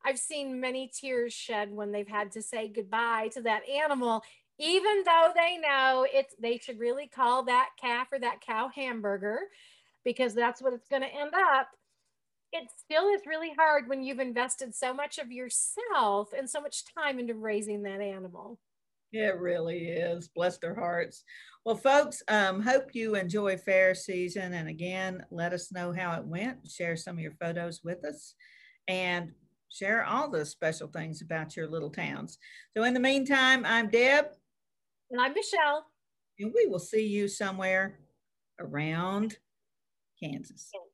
I've 0.04 0.18
seen 0.18 0.60
many 0.60 0.90
tears 0.94 1.32
shed 1.32 1.72
when 1.72 1.90
they've 1.90 2.06
had 2.06 2.32
to 2.32 2.42
say 2.42 2.68
goodbye 2.68 3.30
to 3.32 3.40
that 3.42 3.66
animal, 3.66 4.22
even 4.58 5.02
though 5.06 5.32
they 5.34 5.56
know 5.56 6.06
it's 6.12 6.34
they 6.38 6.58
should 6.58 6.78
really 6.78 7.06
call 7.06 7.44
that 7.44 7.70
calf 7.80 8.08
or 8.12 8.18
that 8.18 8.42
cow 8.46 8.68
hamburger 8.68 9.38
because 10.04 10.34
that's 10.34 10.60
what 10.60 10.74
it's 10.74 10.88
going 10.88 11.02
to 11.02 11.08
end 11.08 11.32
up 11.34 11.68
it 12.52 12.68
still 12.76 13.08
is 13.08 13.22
really 13.26 13.52
hard 13.56 13.88
when 13.88 14.02
you've 14.02 14.18
invested 14.18 14.74
so 14.74 14.92
much 14.92 15.18
of 15.18 15.30
yourself 15.30 16.30
and 16.36 16.48
so 16.48 16.60
much 16.60 16.84
time 16.94 17.18
into 17.18 17.34
raising 17.34 17.82
that 17.82 18.00
animal. 18.00 18.58
It 19.12 19.38
really 19.38 19.88
is. 19.88 20.28
Bless 20.28 20.58
their 20.58 20.74
hearts. 20.74 21.24
Well, 21.64 21.76
folks, 21.76 22.22
um, 22.28 22.60
hope 22.60 22.94
you 22.94 23.16
enjoy 23.16 23.56
fair 23.56 23.94
season. 23.94 24.54
And 24.54 24.68
again, 24.68 25.24
let 25.30 25.52
us 25.52 25.72
know 25.72 25.92
how 25.92 26.16
it 26.16 26.24
went. 26.24 26.68
Share 26.68 26.96
some 26.96 27.16
of 27.16 27.22
your 27.22 27.34
photos 27.40 27.80
with 27.84 28.04
us 28.04 28.34
and 28.88 29.32
share 29.68 30.04
all 30.04 30.30
the 30.30 30.44
special 30.44 30.88
things 30.88 31.22
about 31.22 31.56
your 31.56 31.68
little 31.68 31.90
towns. 31.90 32.38
So 32.76 32.84
in 32.84 32.94
the 32.94 33.00
meantime, 33.00 33.64
I'm 33.64 33.88
Deb. 33.88 34.26
And 35.10 35.20
I'm 35.20 35.34
Michelle. 35.34 35.86
And 36.38 36.52
we 36.54 36.66
will 36.66 36.78
see 36.78 37.06
you 37.06 37.28
somewhere 37.28 37.98
around 38.58 39.36
Kansas. 40.22 40.70
Kansas. 40.72 40.89